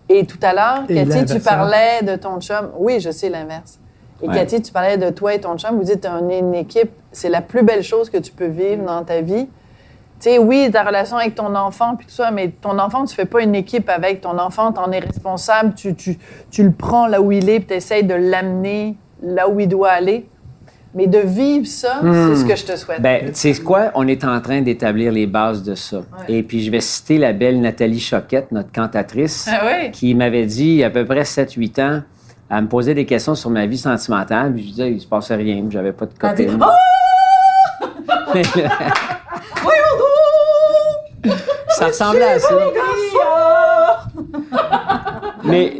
[0.08, 2.70] Et tout à l'heure, Cathy, tu parlais de ton chum.
[2.78, 3.80] Oui, je sais l'inverse.
[4.22, 4.34] Et Ouais.
[4.34, 5.76] Cathy, tu parlais de toi et ton chum.
[5.76, 6.90] Vous dites, on est une équipe.
[7.12, 9.46] C'est la plus belle chose que tu peux vivre dans ta vie.
[9.46, 13.14] Tu sais, oui, ta relation avec ton enfant, puis tout ça, mais ton enfant, tu
[13.14, 14.72] fais pas une équipe avec ton enfant.
[14.72, 15.74] Tu en es responsable.
[15.74, 16.18] Tu, tu,
[16.50, 19.68] tu le prends là où il est, puis tu essaies de l'amener là où il
[19.68, 20.26] doit aller.
[20.96, 23.02] Mais de vivre ça, c'est ce que je te souhaite.
[23.02, 23.90] Ben, tu sais quoi?
[23.94, 26.00] On est en train d'établir les bases de ça.
[26.26, 29.90] Et puis, je vais citer la belle Nathalie Choquette, notre cantatrice, Ah oui?
[29.90, 32.00] qui m'avait dit, il y a à peu près 7-8 ans,
[32.48, 34.54] à me poser des questions sur ma vie sentimentale.
[34.54, 36.58] Puis je disais, il se passait rien, j'avais pas de copine.
[41.68, 42.48] ça ressemblait à ça.
[45.46, 45.74] Mais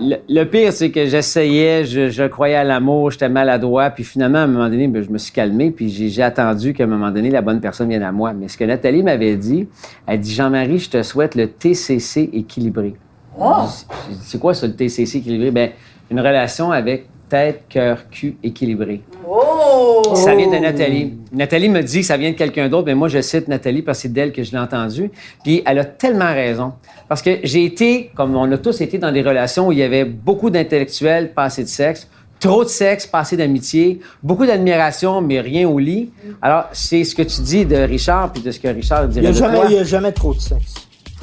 [0.00, 4.38] le, le pire, c'est que j'essayais, je, je croyais à l'amour, j'étais maladroit, puis finalement,
[4.38, 7.10] à un moment donné, ben, je me suis calmé, puis j'ai attendu qu'à un moment
[7.10, 8.32] donné, la bonne personne vienne à moi.
[8.32, 9.68] Mais ce que Nathalie m'avait dit,
[10.06, 12.94] elle dit Jean-Marie, je te souhaite le TCC équilibré.
[13.38, 15.50] Dit, C'est quoi ça, le TCC équilibré?
[15.50, 15.70] Ben,
[16.10, 19.02] une relation avec tête, cœur, cul équilibré.
[19.28, 20.14] Oh!
[20.14, 21.14] Ça vient de Nathalie.
[21.32, 23.98] Nathalie me dit que ça vient de quelqu'un d'autre, mais moi, je cite Nathalie parce
[23.98, 25.10] que c'est d'elle que je l'ai entendu.
[25.44, 26.72] Puis elle a tellement raison.
[27.08, 29.82] Parce que j'ai été, comme on a tous été dans des relations où il y
[29.82, 32.08] avait beaucoup d'intellectuels, pas assez de sexe,
[32.38, 36.12] trop de sexe, pas assez d'amitié, beaucoup d'admiration, mais rien au lit.
[36.42, 39.22] Alors, c'est ce que tu dis de Richard, puis de ce que Richard Il dirait
[39.22, 39.66] n'y a, de jamais- toi.
[39.70, 40.74] il y a jamais trop de sexe.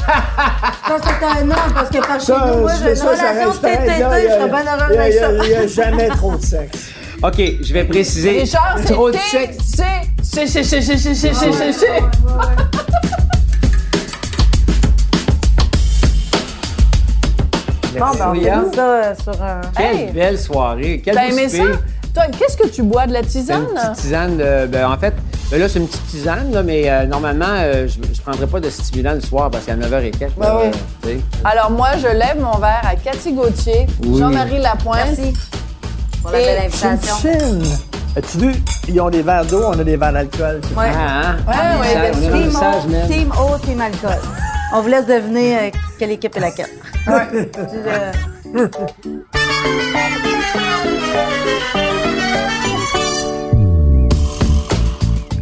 [0.05, 3.15] Ça, c'est un non, parce que par chez nous, moi, je j'ai fais une relation
[3.15, 5.21] j'arrête, je Il y a- serais bien il y heureuse a- avec il y a-
[5.21, 5.31] ça.
[5.45, 6.91] Il n'y a jamais trop de sexe.
[7.23, 8.41] OK, je vais préciser.
[8.41, 9.15] Richard, c'est trop de.
[9.31, 12.01] C'est, c'est, c'est, c'est, c'est, c'est, c'est, c'est.
[17.97, 19.61] Bon, ben, on ça sur un.
[19.77, 21.01] Quelle belle soirée.
[21.03, 21.63] Quel T'as beau aimé ça?
[22.13, 23.61] Toi, qu'est-ce que tu bois de la tisane?
[23.69, 24.37] Une petite tisane.
[24.37, 25.13] de- ben, en fait,
[25.51, 27.55] là, c'est une petite tisane, là, mais normalement,
[27.87, 30.37] je ne prendrais pas de stimulant le soir parce qu'à 9h et quelques.
[30.37, 30.71] là, oui.
[31.03, 31.17] tu sais.
[31.45, 35.33] Alors moi, je lève mon verre à Cathy Gauthier, Jean-Marie Lapointe, Merci
[36.23, 37.29] pour la belle invitation.
[38.15, 38.51] As-tu vu?
[38.87, 40.61] Ils ont des verres d'eau, on a des verres d'alcool.
[40.77, 40.91] Ouais.
[40.95, 41.35] Ah, hein?
[41.47, 44.21] Ouais, Un ouais, message, ben, on a un Team message, eau, team eau, team alcool.
[44.73, 45.69] On vous laisse deviner euh,
[45.99, 46.69] quelle équipe est laquelle.
[47.07, 47.49] Ouais.
[47.53, 48.67] Tu, euh,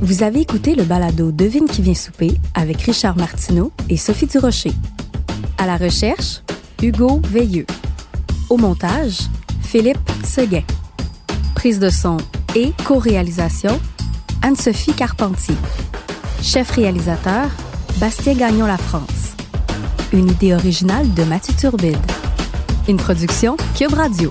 [0.02, 4.72] Vous avez écouté le balado Devine qui vient souper avec Richard Martineau et Sophie Durocher.
[5.58, 6.42] À la recherche,
[6.82, 7.66] Hugo Veilleux.
[8.50, 9.20] Au montage,
[9.72, 10.63] Philippe Seguin.
[11.55, 12.17] Prise de son
[12.57, 13.80] et co-réalisation,
[14.41, 15.55] Anne-Sophie Carpentier.
[16.41, 17.47] Chef réalisateur,
[17.97, 19.38] Bastien Gagnon La France.
[20.11, 21.95] Une idée originale de Mathieu Turbide.
[22.89, 24.30] Une production Cube Radio.